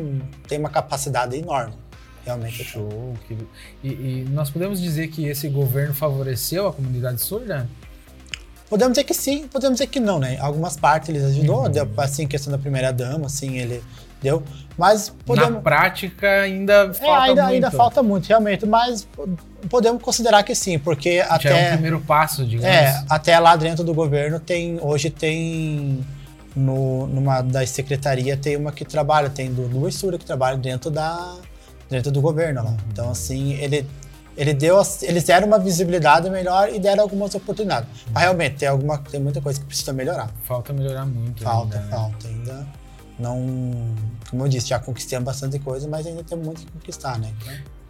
tem 0.48 0.58
uma 0.58 0.70
capacidade 0.70 1.36
enorme. 1.36 1.74
Realmente. 2.24 2.64
Show. 2.64 3.14
E, 3.82 3.88
e 3.88 4.26
nós 4.30 4.50
podemos 4.50 4.80
dizer 4.80 5.08
que 5.08 5.26
esse 5.26 5.48
governo 5.48 5.94
favoreceu 5.94 6.66
a 6.66 6.72
comunidade 6.72 7.20
surda? 7.20 7.68
Podemos 8.68 8.94
dizer 8.94 9.04
que 9.04 9.14
sim, 9.14 9.46
podemos 9.46 9.78
dizer 9.78 9.88
que 9.88 10.00
não, 10.00 10.18
né? 10.18 10.38
Algumas 10.40 10.76
partes 10.76 11.10
ele 11.10 11.22
ajudou, 11.22 11.64
uhum. 11.64 11.70
deu, 11.70 11.88
assim, 11.98 12.26
questão 12.26 12.50
da 12.50 12.58
primeira 12.58 12.92
dama, 12.92 13.26
assim, 13.26 13.58
ele 13.58 13.82
deu. 14.22 14.42
Mas 14.76 15.10
podemos... 15.24 15.50
Na 15.50 15.60
prática 15.60 16.28
ainda 16.40 16.92
falta 16.94 17.04
é, 17.04 17.28
ainda, 17.28 17.42
muito. 17.42 17.54
ainda 17.54 17.70
falta 17.70 18.02
muito, 18.02 18.26
realmente, 18.26 18.66
mas 18.66 19.06
podemos 19.68 20.02
considerar 20.02 20.42
que 20.42 20.54
sim, 20.54 20.78
porque 20.78 21.18
Já 21.18 21.26
até... 21.26 21.48
é 21.48 21.68
o 21.68 21.72
primeiro 21.72 22.00
passo, 22.00 22.44
digamos. 22.44 22.74
É, 22.74 23.04
até 23.08 23.38
lá 23.38 23.56
dentro 23.56 23.84
do 23.84 23.94
governo 23.94 24.40
tem, 24.40 24.78
hoje 24.80 25.10
tem, 25.10 26.04
no, 26.54 27.06
numa 27.06 27.42
das 27.42 27.70
secretarias 27.70 28.38
tem 28.40 28.56
uma 28.56 28.72
que 28.72 28.84
trabalha, 28.84 29.28
tem 29.28 29.52
duas 29.52 29.94
surdas 29.94 30.20
que 30.20 30.26
trabalham 30.26 30.58
dentro 30.58 30.90
da 30.90 31.36
dentro 31.88 32.10
do 32.10 32.20
governo 32.20 32.62
lá. 32.62 32.70
Uhum. 32.70 32.76
Então, 32.90 33.10
assim, 33.10 33.52
ele 33.54 33.86
ele 34.36 34.52
deu, 34.52 34.82
eles 35.02 35.22
deram 35.24 35.46
uma 35.46 35.58
visibilidade 35.58 36.28
melhor 36.28 36.68
e 36.68 36.80
deram 36.80 37.04
algumas 37.04 37.34
oportunidades. 37.34 37.88
Mas 38.12 38.24
realmente 38.24 38.56
tem 38.56 38.68
alguma, 38.68 38.98
tem 38.98 39.20
muita 39.20 39.40
coisa 39.40 39.60
que 39.60 39.66
precisa 39.66 39.92
melhorar. 39.92 40.28
Falta 40.42 40.72
melhorar 40.72 41.06
muito. 41.06 41.42
Falta, 41.42 41.76
ainda, 41.76 41.86
né? 41.86 41.96
falta 41.96 42.28
ainda. 42.28 42.66
Não, 43.16 43.94
como 44.28 44.44
eu 44.44 44.48
disse, 44.48 44.66
já 44.66 44.78
conquistamos 44.80 45.24
bastante 45.24 45.60
coisa, 45.60 45.86
mas 45.86 46.04
ainda 46.04 46.24
tem 46.24 46.36
muito 46.36 46.62
que 46.62 46.72
conquistar, 46.72 47.16
né? 47.18 47.32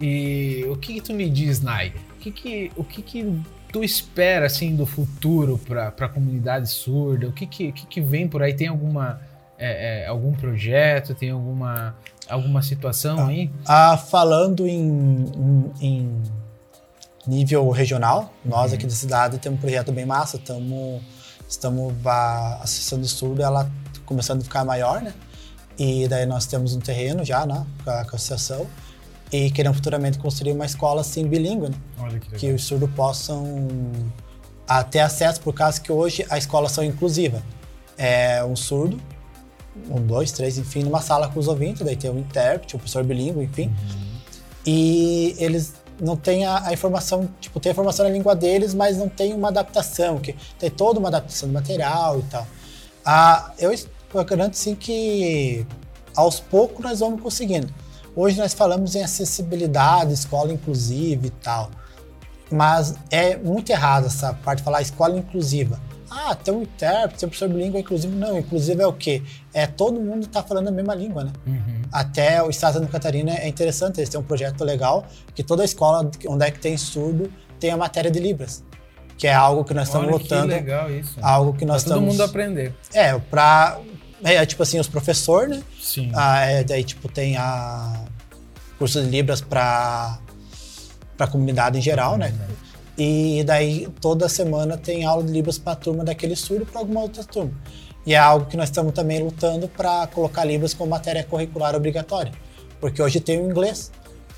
E 0.01 0.65
o 0.69 0.77
que, 0.77 0.95
que, 0.95 1.01
tu 1.01 1.15
me 1.15 1.29
diz, 1.31 1.61
Nai? 1.61 1.93
O 2.17 2.21
que 2.21 2.31
que, 2.31 2.73
o 2.77 2.85
que 2.85 3.03
que 3.03 3.41
tu 3.73 3.83
espera 3.83 4.47
assim 4.47 4.75
do 4.75 4.87
futuro 4.87 5.59
para 5.59 5.89
a 5.89 6.09
comunidade 6.09 6.69
surda? 6.69 7.29
O 7.29 7.33
que 7.33 7.47
que, 7.47 7.73
que 7.73 7.87
que 7.87 8.01
vem 8.01 8.29
por 8.29 8.43
aí? 8.43 8.55
Tem 8.55 8.69
alguma 8.69 9.21
é, 9.59 10.03
é, 10.03 10.07
algum 10.07 10.33
projeto? 10.33 11.15
Tem 11.15 11.31
alguma 11.31 11.95
alguma 12.29 12.63
situação 12.63 13.19
ah, 13.19 13.29
aí? 13.29 13.51
Ah, 13.67 13.97
falando 13.97 14.67
em, 14.67 15.27
em, 15.37 15.73
em, 15.81 16.23
nível 17.27 17.71
regional, 17.71 18.33
nós 18.45 18.71
uhum. 18.71 18.77
aqui 18.77 18.87
da 18.87 18.93
cidade 18.93 19.39
temos 19.39 19.59
um 19.59 19.61
projeto 19.61 19.93
bem 19.93 20.07
massa. 20.07 20.39
Tamo, 20.39 21.03
estamos 21.49 21.95
a 22.07 22.61
Associação 22.63 23.01
de 23.01 23.07
Estudo, 23.07 23.43
ela 23.43 23.71
começando 24.05 24.41
a 24.41 24.45
ficar 24.45 24.65
maior, 24.65 25.01
né? 25.01 25.15
E 25.79 26.07
daí 26.07 26.27
nós 26.27 26.47
temos 26.47 26.75
um 26.75 26.81
terreno 26.81 27.25
já, 27.25 27.45
né, 27.45 27.67
com 27.85 27.91
a 27.91 28.01
associação. 28.03 28.67
E 29.35 29.51
queremos 29.51 29.79
futuramente 29.79 30.19
construir 30.19 30.53
uma 30.53 30.65
escola 30.65 31.01
assim 31.01 31.27
bilíngue, 31.27 31.69
né? 31.71 31.77
Que, 32.21 32.37
que 32.37 32.53
os 32.53 32.63
surdos 32.63 32.89
possam 32.95 33.69
ter 34.91 35.01
acesso, 35.01 35.41
por 35.41 35.53
causa 35.53 35.81
que 35.81 35.91
hoje 35.91 36.25
a 36.31 36.39
escola 36.39 36.69
são 36.69 36.85
inclusiva. 36.85 37.43
É 37.99 38.45
um 38.45 38.55
surdo 38.55 39.01
um, 39.91 40.07
dois, 40.07 40.31
três, 40.31 40.57
enfim, 40.57 40.85
numa 40.85 41.01
sala 41.01 41.29
com 41.29 41.41
os 41.41 41.49
ouvintes, 41.49 41.83
daí 41.83 41.97
tem 41.97 42.11
um 42.11 42.19
intérprete, 42.19 42.77
um 42.77 42.79
professor 42.79 43.03
bilíngue, 43.03 43.43
enfim. 43.43 43.67
Uhum. 43.67 44.15
E 44.65 45.35
eles 45.39 45.75
não 46.01 46.17
têm 46.17 46.45
a, 46.45 46.69
a, 46.69 46.73
informação, 46.73 47.29
tipo, 47.41 47.59
tem 47.59 47.71
a 47.71 47.73
informação 47.73 48.07
na 48.07 48.13
língua 48.13 48.35
deles, 48.35 48.73
mas 48.73 48.97
não 48.97 49.09
tem 49.09 49.35
uma 49.35 49.49
adaptação, 49.49 50.19
que 50.19 50.35
tem 50.59 50.71
toda 50.71 50.99
uma 50.99 51.09
adaptação 51.09 51.49
do 51.49 51.53
material 51.53 52.21
e 52.21 52.23
tal. 52.25 52.47
Ah, 53.05 53.53
eu, 53.59 53.73
eu 53.73 54.25
garanto 54.25 54.55
sim 54.55 54.75
que 54.75 55.67
aos 56.15 56.41
poucos 56.41 56.85
nós 56.85 57.01
vamos 57.01 57.21
conseguindo. 57.21 57.73
Hoje 58.17 58.39
nós 58.39 58.55
falamos 58.55 58.95
em 58.95 59.03
acessibilidade, 59.03 60.13
escola 60.13 60.53
inclusiva 60.53 61.27
e 61.27 61.31
tal. 61.31 61.71
Mas 62.51 62.95
é 63.11 63.37
muito 63.37 63.71
errado 63.71 64.07
essa 64.07 64.33
parte 64.33 64.59
de 64.59 64.65
falar 64.65 64.83
escola 64.83 65.17
inclusiva 65.17 65.81
ah, 66.15 66.35
tem 66.35 66.55
um 66.55 66.63
intérprete, 66.63 67.21
tem 67.21 67.27
um 67.27 67.31
professor 67.31 67.49
bilíngue 67.49 67.79
inclusive. 67.79 68.15
Não, 68.15 68.39
inclusive 68.39 68.81
é 68.81 68.87
o 68.87 68.93
quê? 68.93 69.23
É 69.53 69.67
todo 69.67 70.01
mundo 70.01 70.27
tá 70.27 70.43
falando 70.43 70.69
a 70.69 70.71
mesma 70.71 70.95
língua, 70.95 71.25
né? 71.25 71.33
Uhum. 71.47 71.83
Até 71.91 72.43
o 72.43 72.51
Estado 72.51 72.75
de 72.75 72.79
Santa 72.81 72.93
Catarina 72.93 73.33
é 73.33 73.49
interessante, 73.49 73.99
eles 73.99 74.09
têm 74.09 74.21
um 74.21 74.25
projeto 74.25 74.65
legal 74.65 75.05
que 75.35 75.43
toda 75.43 75.65
escola 75.65 76.09
onde 76.29 76.45
é 76.45 76.51
que 76.51 76.61
tem 76.61 76.77
surdo 76.77 77.31
tem 77.59 77.71
a 77.71 77.77
matéria 77.77 78.11
de 78.11 78.21
Libras. 78.21 78.63
Que 79.17 79.27
é 79.27 79.35
algo 79.35 79.65
que 79.65 79.75
nós 79.75 79.89
Olha, 79.95 80.05
estamos 80.05 80.23
lutando. 80.23 80.49
Que 80.49 80.55
legal 80.55 80.91
isso. 80.91 81.17
Algo 81.23 81.53
que 81.53 81.65
nós 81.65 81.85
pra 81.85 81.95
estamos. 81.95 82.05
todo 82.05 82.13
mundo 82.13 82.29
aprender. 82.29 82.75
É, 82.93 83.17
pra. 83.19 83.79
É, 84.25 84.35
é 84.35 84.47
tipo 84.47 84.63
assim, 84.63 84.79
os 84.81 84.89
professores, 84.89 85.59
né? 85.59 85.63
Sim. 85.81 86.11
Ah, 86.15 86.41
é, 86.47 86.65
daí, 86.65 86.83
tipo, 86.83 87.09
tem 87.09 87.37
a 87.37 88.04
curso 88.79 89.01
de 89.03 89.09
Libras 89.09 89.41
para 89.41 90.19
para 91.17 91.27
a 91.27 91.29
comunidade 91.29 91.79
em 91.79 91.83
geral, 91.83 92.17
né? 92.17 92.33
E 92.97 93.43
daí 93.45 93.89
toda 94.01 94.29
semana 94.29 94.77
tem 94.77 95.05
aula 95.05 95.23
de 95.23 95.33
Libras 95.33 95.59
para 95.59 95.73
a 95.73 95.77
turma 95.77 96.05
daquele 96.05 96.37
surdo 96.37 96.67
para 96.67 96.81
alguma 96.81 97.01
outra 97.01 97.25
turma. 97.25 97.53
E 98.07 98.15
é 98.15 98.19
algo 98.19 98.47
que 98.47 98.57
nós 98.57 98.69
estamos 98.69 98.93
também 98.93 99.23
lutando 99.23 99.67
para 99.69 100.07
colocar 100.09 100.45
Libras 100.45 100.75
como 100.75 100.91
matéria 100.91 101.25
curricular 101.25 101.75
obrigatória. 101.75 102.33
Porque 102.81 103.03
hoje 103.03 103.19
tem 103.19 103.41
o 103.41 103.51
inglês, 103.51 103.91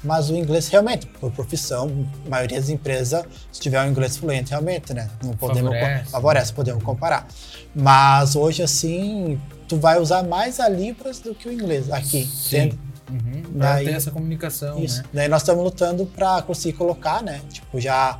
mas 0.05 0.31
o 0.31 0.37
inglês 0.37 0.69
realmente, 0.69 1.07
por 1.07 1.33
profissão, 1.33 1.91
a 2.25 2.29
maioria 2.31 2.61
das 2.61 2.69
empresas, 2.69 3.25
se 3.51 3.61
tiver 3.61 3.83
um 3.83 3.91
inglês 3.91 4.17
fluente, 4.17 4.51
realmente, 4.51 4.95
né? 4.95 5.11
Não 5.23 5.33
podemos 5.33 5.73
favorece, 5.73 6.11
favorece 6.11 6.53
podemos 6.53 6.83
comparar. 6.85 7.27
Mas 7.75 8.37
hoje, 8.37 8.63
assim, 8.63 9.41
tu 9.69 9.77
vai 9.77 9.99
usar 10.01 10.23
mais 10.23 10.61
a 10.61 10.69
Libras 10.69 11.19
do 11.19 11.35
que 11.35 11.49
o 11.49 11.53
inglês 11.53 11.91
aqui. 11.91 12.25
Sim. 12.25 12.79
Uhum, 13.11 13.43
daí, 13.55 13.85
ter 13.85 13.93
essa 13.93 14.11
comunicação, 14.11 14.83
isso. 14.83 15.03
né? 15.03 15.09
Daí 15.13 15.29
nós 15.29 15.43
estamos 15.43 15.63
lutando 15.63 16.07
para 16.07 16.43
conseguir 16.43 16.77
colocar, 16.77 17.23
né? 17.23 17.41
Tipo, 17.49 17.81
já 17.81 18.19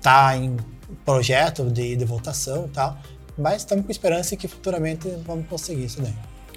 tá 0.00 0.36
em 0.36 0.56
projeto 1.04 1.70
de, 1.70 1.96
de 1.96 2.04
votação 2.04 2.66
e 2.66 2.68
tal, 2.68 2.98
mas 3.36 3.62
estamos 3.62 3.84
com 3.84 3.90
esperança 3.90 4.36
que 4.36 4.46
futuramente 4.46 5.08
vamos 5.26 5.46
conseguir 5.46 5.84
isso 5.84 6.00
daí. 6.00 6.14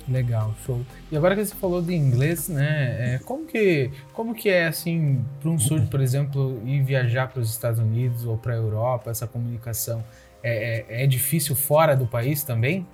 Legal, 0.07 0.53
show. 0.65 0.81
E 1.11 1.15
agora 1.15 1.35
que 1.35 1.45
você 1.45 1.55
falou 1.55 1.81
de 1.81 1.93
inglês, 1.93 2.49
né? 2.49 3.15
É, 3.15 3.19
como 3.19 3.45
que 3.45 3.89
como 4.11 4.35
que 4.35 4.49
é 4.49 4.67
assim 4.67 5.23
para 5.39 5.49
um 5.49 5.57
surdo, 5.57 5.87
por 5.87 6.01
exemplo, 6.01 6.61
ir 6.65 6.83
viajar 6.83 7.27
para 7.27 7.41
os 7.41 7.49
Estados 7.49 7.79
Unidos 7.79 8.25
ou 8.25 8.37
para 8.37 8.53
a 8.53 8.57
Europa, 8.57 9.09
essa 9.09 9.25
comunicação 9.25 10.03
é, 10.43 10.85
é, 10.89 11.03
é, 11.03 11.07
difícil 11.07 11.55
fora 11.55 11.95
do 11.95 12.05
país 12.05 12.43
também? 12.43 12.85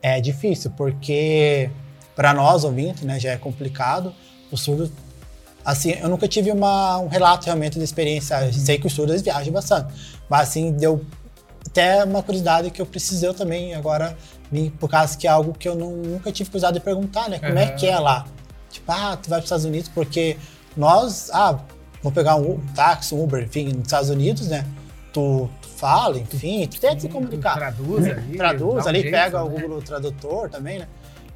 É 0.00 0.18
difícil 0.18 0.70
porque 0.70 1.70
para 2.14 2.34
nós 2.34 2.64
ouvintes, 2.64 3.02
né, 3.02 3.18
já 3.18 3.32
é 3.32 3.36
complicado. 3.36 4.14
O 4.50 4.56
surdo 4.56 4.90
Assim, 5.64 5.92
eu 5.92 6.08
nunca 6.08 6.26
tive 6.26 6.50
uma, 6.50 6.98
um 6.98 7.08
relato 7.08 7.44
realmente 7.44 7.78
de 7.78 7.84
experiência. 7.84 8.38
Uhum. 8.38 8.52
Sei 8.52 8.78
que 8.78 8.86
os 8.86 8.92
surdos 8.92 9.20
viajam 9.20 9.52
bastante, 9.52 9.92
mas 10.28 10.48
assim, 10.48 10.72
deu 10.72 11.04
até 11.66 12.02
uma 12.04 12.22
curiosidade 12.22 12.70
que 12.70 12.80
eu 12.80 12.86
precisei 12.86 13.32
também 13.34 13.74
agora, 13.74 14.16
por 14.78 14.88
causa 14.88 15.16
que 15.16 15.26
é 15.26 15.30
algo 15.30 15.52
que 15.52 15.68
eu 15.68 15.74
não, 15.74 15.92
nunca 15.92 16.32
tive 16.32 16.50
curiosidade 16.50 16.78
de 16.78 16.84
perguntar, 16.84 17.28
né? 17.28 17.38
Como 17.38 17.52
uhum. 17.52 17.58
é 17.58 17.66
que 17.66 17.86
é 17.86 17.98
lá? 17.98 18.26
Tipo, 18.70 18.90
ah, 18.90 19.16
tu 19.16 19.28
vai 19.28 19.38
para 19.38 19.40
os 19.40 19.44
Estados 19.44 19.64
Unidos 19.64 19.90
porque 19.94 20.36
nós, 20.76 21.30
ah, 21.32 21.58
vou 22.02 22.10
pegar 22.10 22.36
um 22.36 22.58
táxi, 22.74 23.14
um 23.14 23.22
Uber, 23.22 23.42
enfim, 23.42 23.68
nos 23.68 23.82
Estados 23.82 24.08
Unidos, 24.08 24.48
né? 24.48 24.64
Tu, 25.12 25.50
tu 25.60 25.68
fala, 25.68 26.18
enfim, 26.18 26.66
tu 26.66 26.80
tenta 26.80 27.00
se 27.00 27.08
comunicar. 27.08 27.56
Traduz 27.56 28.06
ali. 28.06 28.36
Traduz 28.36 28.86
ali, 28.86 29.02
jeito, 29.02 29.12
pega 29.12 29.38
né? 29.38 29.44
o 29.44 29.48
Google 29.48 29.82
Tradutor 29.82 30.48
também, 30.48 30.78
né? 30.78 30.88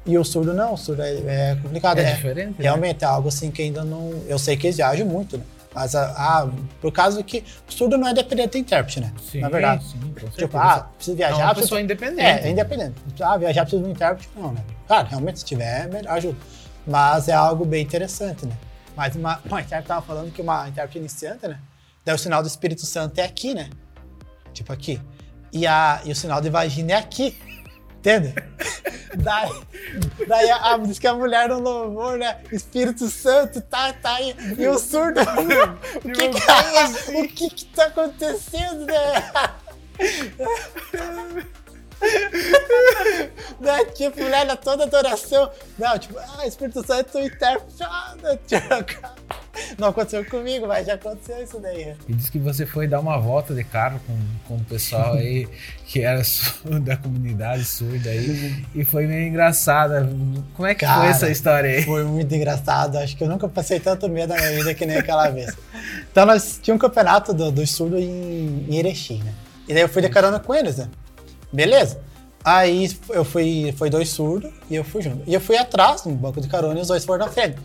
E 0.05 0.17
o 0.17 0.23
surdo 0.23 0.53
não, 0.53 0.73
o 0.73 0.77
surdo 0.77 1.01
é, 1.01 1.15
é 1.15 1.57
complicado. 1.61 1.97
É, 1.97 2.03
é 2.03 2.13
diferente? 2.15 2.49
Né? 2.49 2.55
Realmente 2.59 3.01
né? 3.01 3.07
é 3.07 3.11
algo 3.11 3.27
assim 3.27 3.49
que 3.49 3.61
ainda 3.61 3.83
não. 3.83 4.23
Eu 4.27 4.37
sei 4.37 4.55
que 4.55 4.67
eles 4.67 4.77
viajam 4.77 5.07
muito, 5.07 5.37
né? 5.37 5.43
Mas 5.73 5.93
ah, 5.93 6.49
por 6.79 6.89
causa 6.91 7.21
que 7.21 7.43
o 7.67 7.71
surdo 7.71 7.97
não 7.97 8.07
é 8.07 8.13
dependente 8.13 8.51
do 8.51 8.57
intérprete, 8.59 9.01
né? 9.01 9.11
Sim, 9.29 9.41
Na 9.41 9.49
verdade. 9.49 9.83
Sim, 9.83 9.99
com 10.17 10.29
tipo, 10.29 10.57
ah, 10.57 10.89
precisa 10.95 11.17
viajar. 11.17 11.41
É 11.41 11.43
uma 11.43 11.55
pessoa 11.55 11.81
independente. 11.81 12.21
É, 12.21 12.47
é 12.47 12.49
independente. 12.49 12.95
Ah, 13.19 13.35
viajar 13.35 13.63
precisa 13.63 13.83
de 13.83 13.89
um 13.89 13.91
intérprete. 13.91 14.29
Não, 14.37 14.53
né? 14.53 14.63
Claro, 14.87 15.09
realmente, 15.09 15.39
se 15.39 15.45
tiver, 15.45 15.89
melhor 15.89 16.13
ajuda. 16.13 16.37
Mas 16.87 17.27
é 17.27 17.33
algo 17.33 17.65
bem 17.65 17.83
interessante, 17.83 18.45
né? 18.45 18.55
Mas 18.95 19.17
uma, 19.17 19.41
uma 19.43 19.59
intérprete 19.59 19.87
tava 19.87 20.01
falando 20.01 20.31
que 20.31 20.41
uma 20.41 20.69
intérprete 20.69 20.97
iniciante, 20.97 21.45
né? 21.45 21.59
Daí 22.05 22.15
o 22.15 22.17
sinal 22.17 22.41
do 22.41 22.47
Espírito 22.47 22.85
Santo 22.85 23.19
é 23.19 23.23
aqui, 23.23 23.53
né? 23.53 23.69
Tipo 24.53 24.71
aqui. 24.71 25.01
E, 25.51 25.67
a, 25.67 25.99
e 26.05 26.11
o 26.11 26.15
sinal 26.15 26.39
de 26.39 26.49
vagina 26.49 26.93
é 26.93 26.95
aqui. 26.95 27.37
Entende? 27.97 28.33
Daí, 29.17 29.51
daí 30.27 30.49
a, 30.49 30.73
a, 30.73 30.77
diz 30.77 30.99
que 30.99 31.07
a 31.07 31.13
mulher 31.13 31.49
no 31.49 31.59
louvor, 31.59 32.17
né? 32.17 32.41
Espírito 32.51 33.07
Santo, 33.09 33.61
tá, 33.61 33.93
tá 33.93 34.15
aí. 34.15 34.35
E 34.57 34.67
o 34.67 34.77
surdo. 34.77 35.19
o 36.03 36.11
que 36.11 36.29
que, 36.29 36.51
assim? 36.79 37.21
o 37.21 37.27
que 37.27 37.49
que 37.49 37.65
tá 37.65 37.85
acontecendo, 37.85 38.85
né? 38.85 39.31
né? 43.59 43.85
Tipo, 43.93 44.21
na 44.45 44.55
toda 44.55 44.83
adoração. 44.83 45.51
Não, 45.77 45.97
tipo, 45.97 46.17
ah, 46.19 46.45
Espírito 46.47 46.85
Santo, 46.85 47.19
intérprete. 47.19 47.83
Ah, 47.83 48.15
Não 48.21 48.37
aconteceu 49.85 50.25
comigo, 50.25 50.67
mas 50.67 50.87
já 50.87 50.95
aconteceu 50.95 51.43
isso 51.43 51.59
daí. 51.59 51.95
E 52.07 52.13
disse 52.13 52.31
que 52.31 52.39
você 52.39 52.65
foi 52.65 52.87
dar 52.87 52.99
uma 52.99 53.17
volta 53.17 53.53
de 53.53 53.63
carro 53.63 53.99
com, 54.05 54.17
com 54.47 54.55
o 54.55 54.65
pessoal 54.65 55.13
aí 55.13 55.47
que 55.85 56.01
era 56.01 56.21
da 56.81 56.97
comunidade 56.97 57.65
surda 57.65 58.09
aí. 58.09 58.65
e 58.73 58.83
foi 58.83 59.07
meio 59.07 59.27
engraçada. 59.27 60.09
Como 60.55 60.67
é 60.67 60.73
que 60.73 60.85
Cara, 60.85 61.01
foi 61.01 61.09
essa 61.09 61.29
história 61.29 61.69
aí? 61.69 61.83
Foi 61.83 62.03
muito 62.03 62.33
engraçado. 62.33 62.97
Acho 62.97 63.15
que 63.15 63.23
eu 63.23 63.29
nunca 63.29 63.47
passei 63.47 63.79
tanto 63.79 64.09
medo 64.09 64.33
na 64.33 64.39
minha 64.39 64.51
vida 64.51 64.73
que 64.73 64.85
nem 64.85 64.97
aquela 64.97 65.29
vez. 65.29 65.55
Então 66.11 66.25
nós 66.25 66.59
tínhamos 66.61 66.83
um 66.83 66.87
campeonato 66.87 67.33
do, 67.33 67.51
do 67.51 67.65
surdo 67.65 67.97
em, 67.97 68.65
em 68.69 68.77
Erechim, 68.77 69.21
né? 69.23 69.33
E 69.67 69.73
daí 69.73 69.81
eu 69.81 69.89
fui 69.89 70.01
de 70.01 70.09
carona 70.09 70.39
com 70.39 70.53
eles, 70.53 70.77
né? 70.77 70.89
Beleza. 71.51 71.99
Aí 72.43 72.95
eu 73.09 73.25
fui, 73.25 73.73
foi 73.75 73.89
dois 73.89 74.09
surdos 74.09 74.51
e 74.69 74.75
eu 74.75 74.83
fui 74.83 75.01
junto. 75.01 75.23
E 75.25 75.33
eu 75.33 75.41
fui 75.41 75.57
atrás, 75.57 76.03
no 76.05 76.13
banco 76.13 76.39
de 76.39 76.47
carona, 76.47 76.77
e 76.77 76.81
os 76.81 76.87
dois 76.87 77.03
foram 77.03 77.25
na 77.25 77.31
frente. 77.31 77.57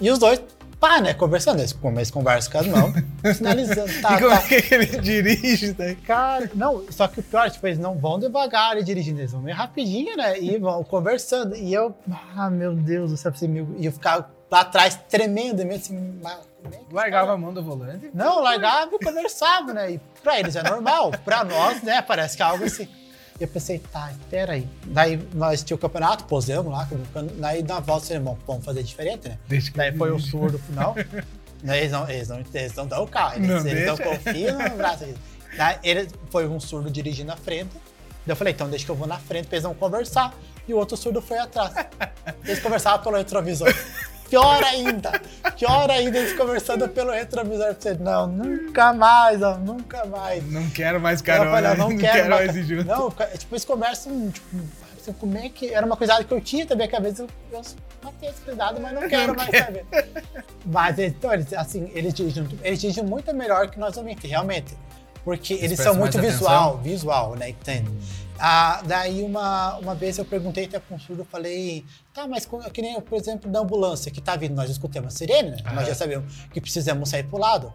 E 0.00 0.08
os 0.10 0.18
dois, 0.20 0.40
pá, 0.78 1.00
né, 1.00 1.14
conversando. 1.14 1.60
Eles, 1.60 1.76
eles 1.82 2.10
conversam 2.10 2.52
com 2.52 2.58
as 2.58 2.66
mãos, 2.66 2.94
sinalizando. 3.36 4.00
Tá, 4.00 4.14
e 4.14 4.20
como 4.20 4.30
tá. 4.30 4.44
é 4.50 4.62
que 4.62 4.74
ele 4.74 4.86
dirige, 5.00 5.74
né? 5.78 5.96
Cara, 6.06 6.50
não, 6.54 6.84
só 6.90 7.08
que 7.08 7.20
o 7.20 7.22
pior, 7.22 7.50
tipo, 7.50 7.66
eles 7.66 7.78
não 7.78 7.96
vão 7.96 8.18
devagar 8.18 8.76
e 8.78 8.84
dirigindo, 8.84 9.20
eles 9.20 9.32
vão 9.32 9.42
meio 9.42 9.56
rapidinho, 9.56 10.16
né? 10.16 10.38
E 10.38 10.58
vão 10.58 10.82
conversando. 10.84 11.54
E 11.56 11.72
eu, 11.72 11.94
ah, 12.36 12.50
meu 12.50 12.74
Deus 12.74 13.10
do 13.10 13.16
céu, 13.16 13.32
e 13.78 13.86
eu 13.86 13.92
ficava 13.92 14.30
lá 14.50 14.60
atrás 14.60 14.98
tremendo 15.08 15.64
mesmo, 15.64 15.74
assim, 15.74 16.20
é 16.24 16.58
largava 16.90 17.32
a 17.32 17.36
mão 17.36 17.52
do 17.52 17.62
volante? 17.62 18.10
Não, 18.14 18.40
largava 18.40 18.94
e 18.94 19.04
conversava, 19.04 19.72
né? 19.72 19.92
E 19.92 20.00
pra 20.22 20.40
eles 20.40 20.56
é 20.56 20.62
normal, 20.62 21.12
pra 21.24 21.44
nós, 21.44 21.82
né, 21.82 22.02
parece 22.02 22.36
que 22.36 22.42
é 22.42 22.46
algo 22.46 22.64
assim. 22.64 22.88
E 23.40 23.44
eu 23.44 23.48
pensei, 23.48 23.78
tá, 23.78 24.10
espera 24.10 24.54
aí. 24.54 24.68
Daí 24.86 25.16
nós 25.32 25.62
tínhamos 25.62 25.84
o 25.84 25.88
campeonato, 25.88 26.24
posemos 26.24 26.72
lá, 26.72 26.88
daí 27.36 27.62
na 27.62 27.78
volta, 27.78 28.04
assim, 28.04 28.20
bom, 28.20 28.36
vamos 28.46 28.64
fazer 28.64 28.82
diferente, 28.82 29.28
né? 29.28 29.38
Deixa 29.46 29.70
daí 29.74 29.96
foi 29.96 30.10
o 30.10 30.18
surdo 30.18 30.58
final. 30.58 30.94
eles, 31.62 31.92
não, 31.92 32.08
eles, 32.08 32.28
não, 32.28 32.38
eles 32.52 32.74
não 32.74 32.86
dão 32.86 33.04
o 33.04 33.06
carro, 33.06 33.36
eles 33.36 33.48
não, 33.48 33.70
eles 33.70 33.86
não 33.86 33.96
confiam 33.96 34.58
no 34.58 34.76
braço. 34.76 35.04
Daí 35.56 35.78
ele 35.84 36.08
foi 36.30 36.48
um 36.48 36.58
surdo 36.58 36.90
dirigindo 36.90 37.28
na 37.28 37.36
frente. 37.36 37.70
Daí 38.26 38.32
eu 38.32 38.36
falei, 38.36 38.52
então 38.52 38.68
deixa 38.68 38.84
que 38.84 38.90
eu 38.90 38.96
vou 38.96 39.06
na 39.06 39.18
frente 39.18 39.46
pra 39.46 39.56
eles 39.56 39.64
não 39.64 39.74
conversar. 39.74 40.34
E 40.66 40.74
o 40.74 40.76
outro 40.76 40.96
surdo 40.96 41.22
foi 41.22 41.38
atrás. 41.38 41.72
Eles 42.44 42.60
conversavam 42.60 43.02
pelo 43.02 43.16
retrovisor. 43.16 43.72
Pior 44.28 44.62
ainda, 44.62 45.20
pior 45.56 45.90
ainda 45.90 46.18
eles 46.18 46.34
conversando 46.34 46.88
pelo 46.88 47.10
retrovisor. 47.10 47.74
Você, 47.74 47.94
não, 47.94 48.26
nunca 48.26 48.92
mais, 48.92 49.42
ó, 49.42 49.56
nunca 49.56 50.04
mais. 50.04 50.44
Não 50.50 50.68
quero 50.70 51.00
mais 51.00 51.22
carona, 51.22 51.74
não, 51.74 51.90
não, 51.90 51.98
quero, 51.98 52.12
quero 52.12 52.30
mais 52.30 52.54
ir 52.56 52.64
junto. 52.64 52.84
Não, 52.84 53.10
tipo, 53.10 53.54
eles 53.54 53.64
conversam, 53.64 54.30
tipo, 54.30 54.46
assim, 55.00 55.12
como 55.14 55.38
é 55.38 55.48
que... 55.48 55.72
Era 55.72 55.86
uma 55.86 55.96
coisa 55.96 56.22
que 56.22 56.32
eu 56.32 56.40
tinha 56.40 56.66
também, 56.66 56.86
que 56.86 56.96
às 56.96 57.02
vezes 57.02 57.20
eu, 57.20 57.28
eu 57.50 57.62
matei 58.02 58.28
esse 58.28 58.40
cuidado, 58.42 58.80
mas 58.80 58.92
não 58.92 59.08
quero 59.08 59.28
não 59.28 59.34
mais 59.34 59.50
quero. 59.50 59.64
saber. 59.64 59.86
Mas, 60.66 60.98
então, 60.98 61.32
eles, 61.32 61.52
assim, 61.54 61.90
eles 61.94 62.12
dirigem, 62.12 62.46
eles 62.62 62.80
dirigem 62.80 63.04
muito 63.04 63.34
melhor 63.34 63.68
que 63.70 63.78
nós 63.78 63.96
homens, 63.96 64.18
realmente. 64.22 64.76
Porque 65.24 65.54
eles, 65.54 65.64
eles 65.64 65.80
são 65.80 65.94
muito 65.94 66.18
visual, 66.20 66.74
atenção. 66.74 66.82
visual, 66.82 67.36
né, 67.36 67.50
entende? 67.50 67.90
Ah, 68.38 68.82
daí 68.86 69.22
uma, 69.22 69.76
uma 69.78 69.94
vez 69.94 70.18
eu 70.18 70.24
perguntei 70.24 70.64
até 70.64 70.78
para 70.78 70.94
um 70.94 70.98
surdo, 70.98 71.22
eu 71.22 71.26
falei, 71.26 71.84
tá, 72.14 72.26
mas 72.26 72.48
que 72.72 72.82
nem, 72.82 73.00
por 73.00 73.18
exemplo, 73.18 73.50
da 73.50 73.60
ambulância 73.60 74.10
que 74.10 74.20
tá 74.20 74.36
vindo, 74.36 74.54
nós 74.54 74.70
escutamos 74.70 75.14
a 75.14 75.16
sirene, 75.16 75.50
né? 75.50 75.56
Ah. 75.64 75.74
Nós 75.74 75.88
já 75.88 75.94
sabemos 75.94 76.32
que 76.52 76.60
precisamos 76.60 77.08
sair 77.08 77.24
pro 77.24 77.38
lado. 77.38 77.72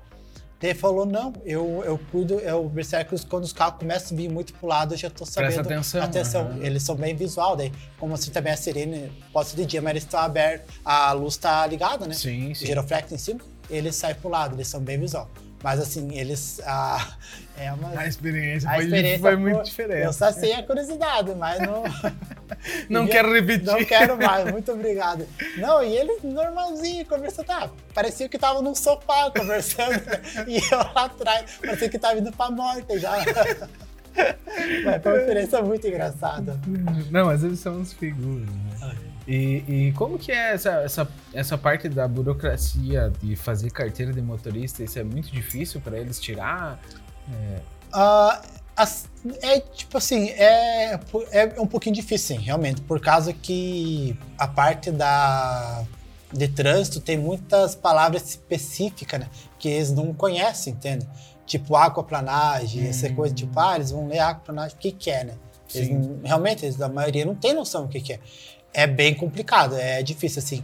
Ele 0.61 0.73
falou, 0.73 1.05
não, 1.05 1.33
eu, 1.43 1.83
eu 1.85 1.99
cuido, 2.09 2.35
eu 2.35 2.71
percebo 2.73 3.09
que 3.09 3.25
quando 3.25 3.43
os 3.43 3.51
carros 3.51 3.79
começam 3.79 4.15
a 4.15 4.21
vir 4.21 4.31
muito 4.31 4.53
pro 4.53 4.65
lado, 4.65 4.93
eu 4.93 4.97
já 4.97 5.09
tô 5.09 5.25
sabendo. 5.25 5.55
Presta 5.55 5.73
atenção. 5.73 6.01
atenção. 6.01 6.45
Uhum. 6.51 6.63
Eles 6.63 6.83
são 6.83 6.95
bem 6.95 7.13
visual, 7.13 7.57
daí, 7.57 7.69
como 7.99 8.13
assim 8.13 8.31
também 8.31 8.53
a 8.53 8.55
sirene 8.55 9.11
pode 9.33 9.49
ser 9.49 9.57
de 9.57 9.65
dia, 9.65 9.81
mas 9.81 9.91
eles 9.91 10.03
estão 10.03 10.21
abertos, 10.21 10.73
a 10.85 11.11
luz 11.11 11.35
tá 11.35 11.67
ligada, 11.67 12.07
né? 12.07 12.13
Sim, 12.13 12.53
sim. 12.53 12.63
O 12.63 12.67
giroflex 12.67 13.11
em 13.11 13.17
cima, 13.17 13.41
eles 13.69 13.93
saem 13.97 14.15
pro 14.15 14.29
lado, 14.29 14.55
eles 14.55 14.69
são 14.69 14.79
bem 14.79 14.97
visual. 14.97 15.29
Mas 15.63 15.79
assim, 15.79 16.13
eles. 16.13 16.61
Ah, 16.65 17.15
é 17.57 17.71
uma, 17.71 17.97
a 17.97 18.05
experiência, 18.05 18.69
a 18.69 18.75
foi, 18.75 18.83
experiência 18.83 19.19
foi, 19.19 19.35
muito 19.37 19.63
diferente. 19.63 20.05
Eu 20.05 20.11
só 20.11 20.31
sei 20.31 20.53
a 20.53 20.61
curiosidade, 20.61 21.33
mas 21.35 21.59
não. 21.59 21.83
não 22.89 23.07
quero 23.07 23.33
repetir. 23.33 23.65
Não 23.65 23.83
quero 23.85 24.17
mais, 24.17 24.51
muito 24.51 24.71
obrigado. 24.71 25.25
Não, 25.57 25.81
e 25.81 25.95
ele 25.95 26.19
normalzinho, 26.23 27.05
conversando. 27.05 27.45
Tá, 27.45 27.69
parecia 27.93 28.27
que 28.27 28.37
tava 28.37 28.61
num 28.61 28.75
sofá 28.75 29.31
conversando. 29.31 30.01
e 30.47 30.57
eu 30.57 30.77
lá 30.77 31.05
atrás, 31.05 31.57
parecia 31.61 31.89
que 31.89 31.97
tava 31.97 32.19
indo 32.19 32.31
pra 32.33 32.51
morte 32.51 32.99
já. 32.99 33.13
mas 34.83 35.01
foi 35.01 35.11
uma 35.13 35.19
experiência 35.19 35.61
muito 35.61 35.87
engraçada. 35.87 36.59
Não, 37.09 37.25
mas 37.27 37.43
eles 37.43 37.59
são 37.59 37.77
uns 37.77 37.93
figuras, 37.93 38.47
né? 38.49 39.12
E, 39.27 39.63
e, 39.67 39.93
como 39.93 40.19
que 40.19 40.31
é 40.31 40.53
essa, 40.53 40.71
essa, 40.81 41.07
essa 41.33 41.57
parte 41.57 41.87
da 41.87 42.07
burocracia 42.07 43.11
de 43.21 43.35
fazer 43.35 43.71
carteira 43.71 44.11
de 44.11 44.21
motorista? 44.21 44.83
Isso 44.83 44.99
é 44.99 45.03
muito 45.03 45.31
difícil 45.31 45.79
para 45.79 45.97
eles 45.97 46.19
tirar? 46.19 46.79
É... 47.31 47.61
Uh, 47.95 48.63
as, 48.75 49.07
é 49.41 49.59
tipo 49.59 49.97
assim, 49.97 50.29
é, 50.29 50.99
é 51.31 51.61
um 51.61 51.67
pouquinho 51.67 51.95
difícil, 51.95 52.35
sim, 52.35 52.43
realmente, 52.43 52.81
por 52.81 52.99
causa 52.99 53.31
que 53.31 54.17
a 54.37 54.47
parte 54.47 54.91
da 54.91 55.85
de 56.31 56.47
trânsito 56.47 56.99
tem 56.99 57.15
muitas 57.15 57.75
palavras 57.75 58.27
específicas, 58.27 59.19
né, 59.19 59.29
que 59.59 59.69
eles 59.69 59.91
não 59.91 60.11
conhecem, 60.13 60.73
entende? 60.73 61.07
Tipo 61.45 61.75
aquaplanagem, 61.75 62.85
hum. 62.85 62.89
essa 62.89 63.07
coisa, 63.13 63.33
tipo, 63.35 63.59
ah, 63.59 63.75
eles 63.75 63.91
vão 63.91 64.07
ler 64.07 64.19
aquaplanagem, 64.19 64.75
o 64.75 64.79
que 64.79 64.91
que 64.91 65.11
é, 65.11 65.23
né? 65.25 65.33
Eles 65.73 65.89
realmente, 66.23 66.65
eles, 66.65 66.81
a 66.81 66.89
maioria 66.89 67.25
não 67.25 67.35
tem 67.35 67.53
noção 67.53 67.83
do 67.83 67.89
que 67.89 68.01
que 68.01 68.13
é 68.13 68.19
é 68.73 68.87
bem 68.87 69.13
complicado, 69.13 69.75
é 69.75 70.01
difícil, 70.01 70.39
assim. 70.39 70.63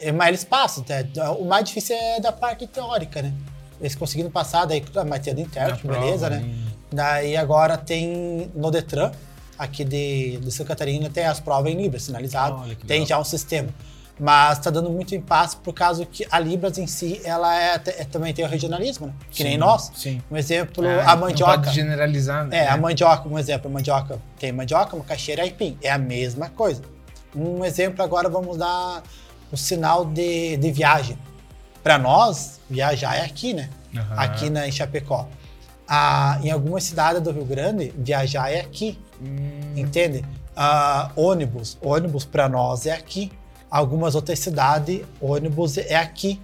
É, 0.00 0.12
mas 0.12 0.28
eles 0.28 0.44
passam, 0.44 0.84
né? 0.88 1.04
o 1.38 1.44
mais 1.44 1.64
difícil 1.64 1.96
é 1.96 2.20
da 2.20 2.30
parte 2.30 2.66
teórica, 2.66 3.20
né? 3.20 3.34
Eles 3.80 3.94
conseguindo 3.94 4.30
passar, 4.30 4.64
daí 4.64 4.82
mas 5.06 5.20
tem 5.20 5.34
do 5.34 5.40
intérprete, 5.40 5.86
beleza, 5.86 6.30
né? 6.30 6.48
Daí 6.90 7.36
agora 7.36 7.76
tem 7.76 8.50
no 8.54 8.70
Detran, 8.70 9.12
aqui 9.58 9.84
de, 9.84 10.38
de 10.38 10.50
Santa 10.50 10.68
Catarina, 10.68 11.10
tem 11.10 11.24
as 11.26 11.40
provas 11.40 11.72
em 11.72 11.76
Libras 11.76 12.04
sinalizado, 12.04 12.76
tem 12.86 13.04
já 13.04 13.18
um 13.18 13.24
sistema. 13.24 13.68
Mas 14.20 14.58
está 14.58 14.68
dando 14.68 14.90
muito 14.90 15.14
impasse 15.14 15.56
por 15.56 15.72
causa 15.72 16.04
que 16.04 16.26
a 16.28 16.40
Libras 16.40 16.76
em 16.76 16.88
si, 16.88 17.20
ela 17.24 17.56
é, 17.56 17.74
é 17.74 18.04
também 18.04 18.34
tem 18.34 18.44
o 18.44 18.48
regionalismo, 18.48 19.06
né? 19.06 19.12
Que 19.30 19.38
sim, 19.38 19.44
nem 19.44 19.56
nós. 19.58 19.92
Sim. 19.94 20.20
Um 20.28 20.36
exemplo, 20.36 20.84
é, 20.84 21.04
a 21.04 21.14
mandioca. 21.14 21.56
Não 21.56 21.62
pode 21.62 21.74
generalizar, 21.74 22.44
né? 22.44 22.64
É, 22.64 22.68
a 22.68 22.76
mandioca, 22.76 23.28
um 23.28 23.38
exemplo, 23.38 23.70
a 23.70 23.74
mandioca. 23.74 24.20
Tem 24.36 24.50
mandioca, 24.50 24.96
macaxeira 24.96 25.42
e 25.42 25.44
aipim. 25.44 25.78
É 25.80 25.92
a 25.92 25.98
mesma 25.98 26.48
coisa. 26.48 26.82
Um 27.34 27.64
exemplo 27.64 28.02
agora 28.02 28.28
vamos 28.28 28.56
dar 28.56 29.02
o 29.52 29.56
sinal 29.56 30.04
de, 30.04 30.56
de 30.56 30.70
viagem. 30.70 31.18
Para 31.82 31.98
nós, 31.98 32.60
viajar 32.68 33.16
é 33.16 33.24
aqui, 33.24 33.54
né? 33.54 33.70
Uhum. 33.94 34.02
Aqui 34.10 34.50
na, 34.50 34.68
em 34.68 34.72
Chapecó. 34.72 35.28
Ah, 35.86 36.38
em 36.42 36.50
algumas 36.50 36.84
cidades 36.84 37.22
do 37.22 37.30
Rio 37.30 37.44
Grande, 37.44 37.92
viajar 37.96 38.50
é 38.50 38.60
aqui. 38.60 38.98
Hum. 39.20 39.72
Entende? 39.74 40.24
Ah, 40.54 41.10
ônibus. 41.16 41.78
Ônibus 41.80 42.24
para 42.24 42.48
nós 42.48 42.84
é 42.86 42.92
aqui. 42.92 43.32
Algumas 43.70 44.14
outras 44.14 44.38
cidades, 44.38 45.02
ônibus 45.20 45.78
é 45.78 45.96
aqui. 45.96 46.40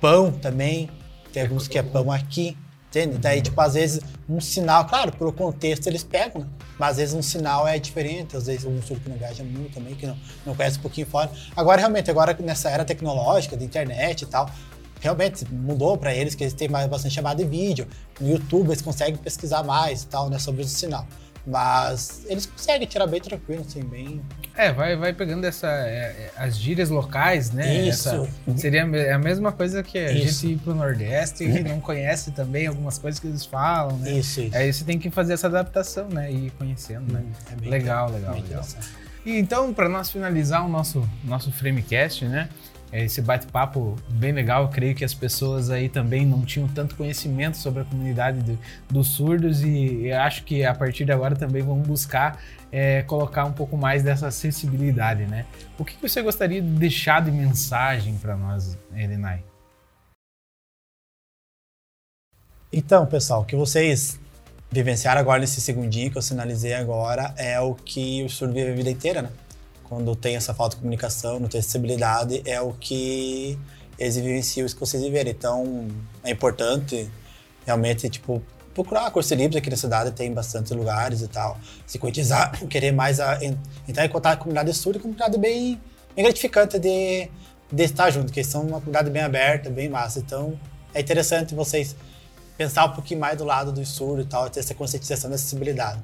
Pão 0.00 0.32
também. 0.32 0.90
Tem 1.32 1.42
alguns 1.42 1.68
que 1.68 1.78
é 1.78 1.82
pão 1.82 2.10
aqui. 2.10 2.56
Entende? 2.96 3.18
Daí, 3.18 3.42
tipo, 3.42 3.60
às 3.60 3.74
vezes, 3.74 4.00
um 4.26 4.40
sinal, 4.40 4.86
claro, 4.86 5.12
pelo 5.12 5.30
contexto 5.30 5.86
eles 5.86 6.02
pegam, 6.02 6.40
né? 6.40 6.48
Mas 6.78 6.92
às 6.92 6.96
vezes 6.96 7.14
um 7.14 7.20
sinal 7.20 7.68
é 7.68 7.78
diferente, 7.78 8.34
às 8.34 8.46
vezes 8.46 8.64
um 8.64 8.80
surdo 8.80 9.02
que 9.02 9.10
não 9.10 9.18
viaja 9.18 9.44
muito 9.44 9.74
também, 9.74 9.94
que 9.94 10.06
não, 10.06 10.16
não 10.46 10.54
conhece 10.54 10.78
um 10.78 10.82
pouquinho 10.82 11.06
fora. 11.06 11.30
Agora, 11.54 11.78
realmente, 11.78 12.10
agora 12.10 12.34
nessa 12.40 12.70
era 12.70 12.86
tecnológica, 12.86 13.54
de 13.54 13.64
internet 13.66 14.22
e 14.22 14.26
tal, 14.26 14.50
realmente 14.98 15.44
mudou 15.52 15.98
para 15.98 16.14
eles, 16.14 16.34
que 16.34 16.42
eles 16.42 16.54
têm 16.54 16.68
mais, 16.68 16.86
bastante 16.86 17.14
chamada 17.14 17.44
de 17.44 17.48
vídeo. 17.48 17.86
No 18.18 18.30
YouTube 18.30 18.68
eles 18.68 18.80
conseguem 18.80 19.16
pesquisar 19.16 19.62
mais 19.62 20.04
e 20.04 20.06
tal, 20.06 20.30
né, 20.30 20.38
sobre 20.38 20.62
o 20.62 20.66
sinal. 20.66 21.06
Mas 21.46 22.24
eles 22.26 22.44
conseguem 22.44 22.88
tirar 22.88 23.06
bem 23.06 23.20
tranquilo, 23.20 23.64
assim, 23.66 23.80
bem. 23.84 24.20
É, 24.56 24.72
vai, 24.72 24.96
vai 24.96 25.12
pegando 25.12 25.44
essa, 25.44 25.68
é, 25.68 26.00
é 26.00 26.32
as 26.36 26.58
gírias 26.58 26.90
locais, 26.90 27.52
né? 27.52 27.86
Isso. 27.86 28.08
Essa, 28.08 28.28
seria 28.56 28.82
a 28.82 29.18
mesma 29.18 29.52
coisa 29.52 29.80
que 29.82 29.96
a 29.96 30.10
isso. 30.10 30.42
gente 30.42 30.54
ir 30.54 30.56
pro 30.58 30.74
Nordeste 30.74 31.44
e 31.44 31.62
não 31.62 31.80
conhece 31.80 32.32
também 32.32 32.66
algumas 32.66 32.98
coisas 32.98 33.20
que 33.20 33.28
eles 33.28 33.46
falam, 33.46 33.96
né? 33.98 34.12
Isso, 34.12 34.40
isso. 34.40 34.56
Aí 34.56 34.72
você 34.72 34.84
tem 34.84 34.98
que 34.98 35.08
fazer 35.08 35.34
essa 35.34 35.46
adaptação, 35.46 36.08
né? 36.08 36.32
E 36.32 36.46
ir 36.46 36.50
conhecendo, 36.52 37.12
né? 37.12 37.22
É 37.52 37.68
legal, 37.68 38.10
legal, 38.10 38.34
legal. 38.34 38.64
E 39.24 39.38
então, 39.38 39.72
para 39.72 39.88
nós 39.88 40.10
finalizar 40.10 40.64
o 40.64 40.68
nosso, 40.68 41.08
nosso 41.22 41.52
Framecast, 41.52 42.24
né? 42.24 42.48
É, 42.96 43.04
esse 43.04 43.20
bate-papo 43.20 43.94
bem 44.08 44.32
legal. 44.32 44.62
Eu 44.62 44.68
creio 44.70 44.94
que 44.94 45.04
as 45.04 45.12
pessoas 45.12 45.68
aí 45.68 45.86
também 45.86 46.24
não 46.24 46.42
tinham 46.46 46.66
tanto 46.66 46.96
conhecimento 46.96 47.58
sobre 47.58 47.82
a 47.82 47.84
comunidade 47.84 48.40
do, 48.40 48.58
dos 48.88 49.08
surdos 49.08 49.62
e 49.62 50.10
acho 50.10 50.44
que 50.44 50.64
a 50.64 50.74
partir 50.74 51.04
de 51.04 51.12
agora 51.12 51.36
também 51.36 51.62
vão 51.62 51.78
buscar 51.78 52.42
é, 52.72 53.02
colocar 53.02 53.44
um 53.44 53.52
pouco 53.52 53.76
mais 53.76 54.02
dessa 54.02 54.30
sensibilidade, 54.30 55.26
né? 55.26 55.44
O 55.78 55.84
que 55.84 55.94
você 56.00 56.22
gostaria 56.22 56.62
de 56.62 56.68
deixar 56.68 57.22
de 57.22 57.30
mensagem 57.30 58.16
para 58.16 58.34
nós, 58.34 58.78
Elenai? 58.94 59.44
Então, 62.72 63.04
pessoal, 63.04 63.42
o 63.42 63.44
que 63.44 63.54
vocês 63.54 64.18
vivenciaram 64.70 65.20
agora 65.20 65.40
nesse 65.40 65.60
segundinho 65.60 66.10
que 66.10 66.16
eu 66.16 66.22
sinalizei 66.22 66.72
agora 66.72 67.34
é 67.36 67.60
o 67.60 67.74
que 67.74 68.24
o 68.24 68.30
surdo 68.30 68.54
vive 68.54 68.70
a 68.70 68.74
vida 68.74 68.90
inteira, 68.90 69.20
né? 69.20 69.28
Quando 69.88 70.14
tem 70.16 70.36
essa 70.36 70.52
falta 70.52 70.74
de 70.74 70.82
comunicação, 70.82 71.38
não 71.38 71.48
tem 71.48 71.60
acessibilidade, 71.60 72.42
é 72.44 72.60
o 72.60 72.72
que 72.72 73.58
eles 73.98 74.16
vivenciam 74.16 74.66
isso 74.66 74.74
que 74.74 74.80
vocês 74.80 75.02
viveram. 75.02 75.30
Então, 75.30 75.88
é 76.24 76.30
importante 76.30 77.10
realmente, 77.64 78.08
tipo, 78.08 78.42
procurar 78.74 79.10
curso 79.10 79.34
livre 79.34 79.58
aqui 79.58 79.70
na 79.70 79.76
cidade, 79.76 80.10
tem 80.10 80.32
bastante 80.32 80.74
lugares 80.74 81.22
e 81.22 81.28
tal. 81.28 81.58
Se 81.86 81.98
coetizar, 81.98 82.52
querer 82.68 82.92
mais 82.92 83.20
a, 83.20 83.38
entrar 83.88 84.04
em 84.04 84.08
contato 84.08 84.34
com 84.36 84.40
a 84.40 84.44
comunidade 84.44 84.70
de 84.70 84.76
estudo, 84.76 84.98
é 84.98 85.00
comunidade 85.00 85.38
bem, 85.38 85.80
bem 86.14 86.24
gratificante 86.24 86.78
de, 86.78 87.30
de 87.72 87.82
estar 87.82 88.10
junto, 88.10 88.32
que 88.32 88.42
são 88.44 88.62
uma 88.62 88.78
comunidade 88.78 89.08
bem 89.10 89.22
aberta, 89.22 89.70
bem 89.70 89.88
massa. 89.88 90.18
Então, 90.18 90.58
é 90.92 91.00
interessante 91.00 91.54
vocês 91.54 91.96
pensar 92.56 92.86
um 92.86 92.92
pouquinho 92.92 93.20
mais 93.20 93.36
do 93.38 93.44
lado 93.44 93.70
do 93.70 93.84
surdo 93.84 94.22
e 94.22 94.24
tal, 94.24 94.48
ter 94.50 94.60
essa 94.60 94.74
conscientização 94.74 95.30
da 95.30 95.36
acessibilidade. 95.36 96.02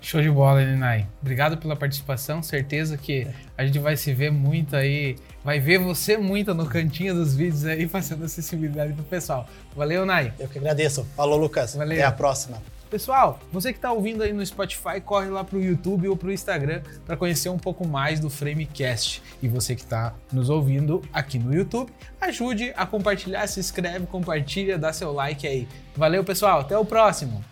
Show 0.00 0.20
de 0.20 0.30
bola, 0.30 0.62
Elinai. 0.62 1.06
Obrigado 1.20 1.56
pela 1.56 1.76
participação. 1.76 2.42
Certeza 2.42 2.96
que 2.96 3.26
a 3.56 3.64
gente 3.64 3.78
vai 3.78 3.96
se 3.96 4.12
ver 4.12 4.30
muito 4.30 4.76
aí, 4.76 5.16
vai 5.42 5.60
ver 5.60 5.78
você 5.78 6.16
muito 6.16 6.54
no 6.54 6.66
cantinho 6.66 7.14
dos 7.14 7.34
vídeos 7.34 7.64
aí, 7.64 7.86
fazendo 7.88 8.24
acessibilidade 8.24 8.92
pro 8.92 9.04
pessoal. 9.04 9.48
Valeu, 9.76 10.04
Nai. 10.06 10.32
Eu 10.38 10.48
que 10.48 10.58
agradeço. 10.58 11.06
Falou, 11.16 11.38
Lucas. 11.38 11.74
Valeu. 11.74 11.98
Até 11.98 12.04
a 12.04 12.12
próxima. 12.12 12.62
Pessoal, 12.90 13.40
você 13.50 13.72
que 13.72 13.78
está 13.78 13.90
ouvindo 13.90 14.22
aí 14.22 14.32
no 14.32 14.46
Spotify, 14.46 15.00
corre 15.04 15.28
lá 15.28 15.42
para 15.42 15.58
o 15.58 15.60
YouTube 15.60 16.06
ou 16.06 16.16
para 16.16 16.28
o 16.28 16.32
Instagram 16.32 16.80
para 17.04 17.16
conhecer 17.16 17.48
um 17.48 17.58
pouco 17.58 17.84
mais 17.84 18.20
do 18.20 18.30
Framecast. 18.30 19.20
E 19.42 19.48
você 19.48 19.74
que 19.74 19.80
está 19.80 20.14
nos 20.32 20.48
ouvindo 20.48 21.02
aqui 21.12 21.36
no 21.36 21.52
YouTube, 21.52 21.90
ajude 22.20 22.72
a 22.76 22.86
compartilhar, 22.86 23.48
se 23.48 23.58
inscreve, 23.58 24.06
compartilha, 24.06 24.78
dá 24.78 24.92
seu 24.92 25.12
like 25.12 25.44
aí. 25.44 25.66
Valeu, 25.96 26.22
pessoal. 26.22 26.60
Até 26.60 26.78
o 26.78 26.84
próximo. 26.84 27.44